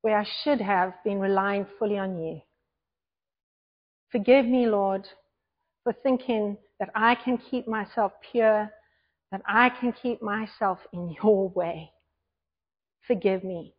where 0.01 0.17
I 0.17 0.25
should 0.43 0.61
have 0.61 0.93
been 1.03 1.19
relying 1.19 1.65
fully 1.77 1.97
on 1.97 2.21
you. 2.21 2.41
Forgive 4.11 4.45
me, 4.45 4.65
Lord, 4.65 5.07
for 5.83 5.93
thinking 5.93 6.57
that 6.79 6.89
I 6.95 7.15
can 7.15 7.37
keep 7.37 7.67
myself 7.67 8.13
pure, 8.31 8.71
that 9.31 9.41
I 9.45 9.69
can 9.69 9.91
keep 9.91 10.21
myself 10.21 10.79
in 10.93 11.15
your 11.21 11.49
way. 11.49 11.91
Forgive 13.07 13.43
me 13.43 13.73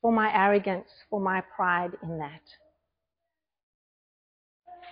for 0.00 0.12
my 0.12 0.32
arrogance, 0.34 0.88
for 1.08 1.20
my 1.20 1.42
pride 1.54 1.92
in 2.02 2.18
that. 2.18 2.42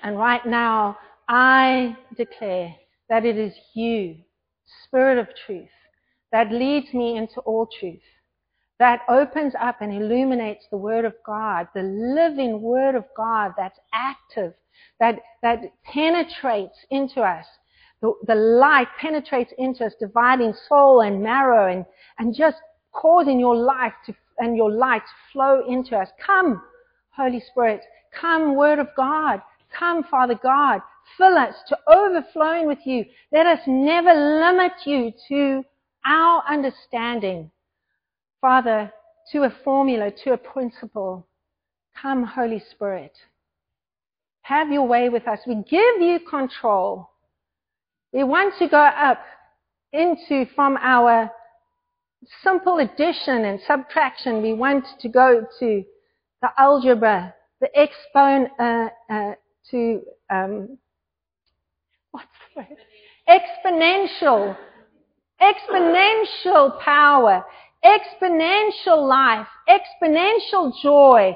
And 0.02 0.16
right 0.16 0.44
now, 0.46 0.98
I 1.28 1.96
declare 2.16 2.74
that 3.08 3.24
it 3.24 3.36
is 3.36 3.54
you, 3.74 4.16
Spirit 4.84 5.18
of 5.18 5.28
truth, 5.46 5.68
that 6.32 6.52
leads 6.52 6.94
me 6.94 7.16
into 7.16 7.40
all 7.40 7.68
truth 7.78 8.00
that 8.80 9.02
opens 9.10 9.52
up 9.60 9.82
and 9.82 9.92
illuminates 9.92 10.64
the 10.70 10.76
Word 10.76 11.04
of 11.04 11.12
God, 11.24 11.68
the 11.74 11.82
living 11.82 12.62
Word 12.62 12.94
of 12.94 13.04
God 13.14 13.52
that's 13.56 13.78
active, 13.92 14.54
that, 14.98 15.20
that 15.42 15.60
penetrates 15.84 16.78
into 16.90 17.20
us. 17.20 17.44
The, 18.00 18.14
the 18.26 18.34
light 18.34 18.88
penetrates 18.98 19.52
into 19.58 19.84
us, 19.84 19.92
dividing 20.00 20.54
soul 20.66 21.02
and 21.02 21.22
marrow 21.22 21.70
and, 21.70 21.84
and 22.18 22.34
just 22.34 22.56
causing 22.92 23.40
your 23.40 23.56
life 23.56 23.92
to, 24.06 24.14
and 24.38 24.56
your 24.56 24.70
light 24.70 25.02
to 25.02 25.32
flow 25.32 25.62
into 25.68 25.96
us. 25.96 26.08
Come, 26.24 26.62
Holy 27.10 27.40
Spirit. 27.50 27.82
Come, 28.18 28.56
Word 28.56 28.78
of 28.78 28.88
God. 28.96 29.42
Come, 29.76 30.04
Father 30.04 30.38
God. 30.42 30.80
Fill 31.16 31.36
us 31.36 31.54
to 31.68 31.78
overflowing 31.88 32.66
with 32.66 32.78
you. 32.84 33.04
Let 33.32 33.46
us 33.46 33.60
never 33.66 34.12
limit 34.14 34.72
you 34.84 35.12
to 35.28 35.64
our 36.06 36.42
understanding 36.48 37.50
Father, 38.40 38.90
to 39.32 39.42
a 39.42 39.50
formula, 39.64 40.10
to 40.24 40.32
a 40.32 40.38
principle. 40.38 41.26
Come, 42.00 42.24
Holy 42.24 42.62
Spirit. 42.70 43.12
Have 44.42 44.72
your 44.72 44.86
way 44.86 45.10
with 45.10 45.28
us. 45.28 45.40
We 45.46 45.56
give 45.56 46.00
you 46.00 46.20
control. 46.28 47.10
We 48.12 48.24
want 48.24 48.54
to 48.58 48.68
go 48.68 48.78
up 48.78 49.20
into 49.92 50.46
from 50.54 50.78
our 50.80 51.30
simple 52.42 52.78
addition 52.78 53.44
and 53.44 53.60
subtraction. 53.66 54.42
We 54.42 54.52
want 54.52 54.84
to 55.00 55.08
go 55.08 55.46
to 55.60 55.84
the 56.42 56.48
algebra, 56.58 57.34
the 57.60 57.68
expon, 57.76 58.48
uh, 58.58 58.88
uh, 59.12 59.34
to 59.70 60.02
um, 60.30 60.78
what's 62.10 62.26
the 62.54 62.62
word? 62.62 62.78
Exponential, 63.28 64.56
exponential 65.40 66.80
power, 66.80 67.44
exponential 67.84 69.06
life, 69.06 69.46
exponential 69.68 70.72
joy, 70.82 71.34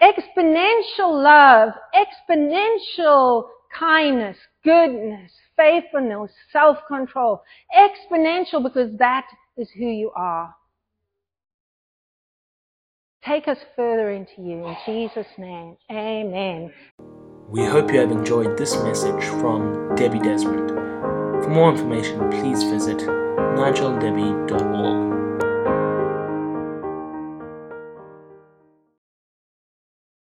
exponential 0.00 1.22
love, 1.22 1.70
exponential 1.94 3.48
kindness, 3.78 4.36
goodness, 4.64 5.32
faithfulness, 5.56 6.30
self-control. 6.52 7.42
Exponential 7.76 8.62
because 8.62 8.96
that 8.98 9.26
is 9.56 9.70
who 9.70 9.86
you 9.86 10.10
are. 10.14 10.54
Take 13.24 13.46
us 13.46 13.58
further 13.76 14.10
into 14.10 14.42
you 14.42 14.66
in 14.66 14.76
Jesus' 14.84 15.28
name. 15.38 15.76
Amen. 15.90 16.72
We 17.48 17.64
hope 17.64 17.92
you 17.92 18.00
have 18.00 18.10
enjoyed 18.10 18.56
this 18.56 18.74
message 18.82 19.22
from 19.24 19.94
Debbie 19.94 20.18
Desmond. 20.18 20.70
For 21.44 21.50
more 21.50 21.70
information, 21.70 22.28
please 22.30 22.64
visit 22.64 22.98
nigeldebbie.org. 22.98 25.11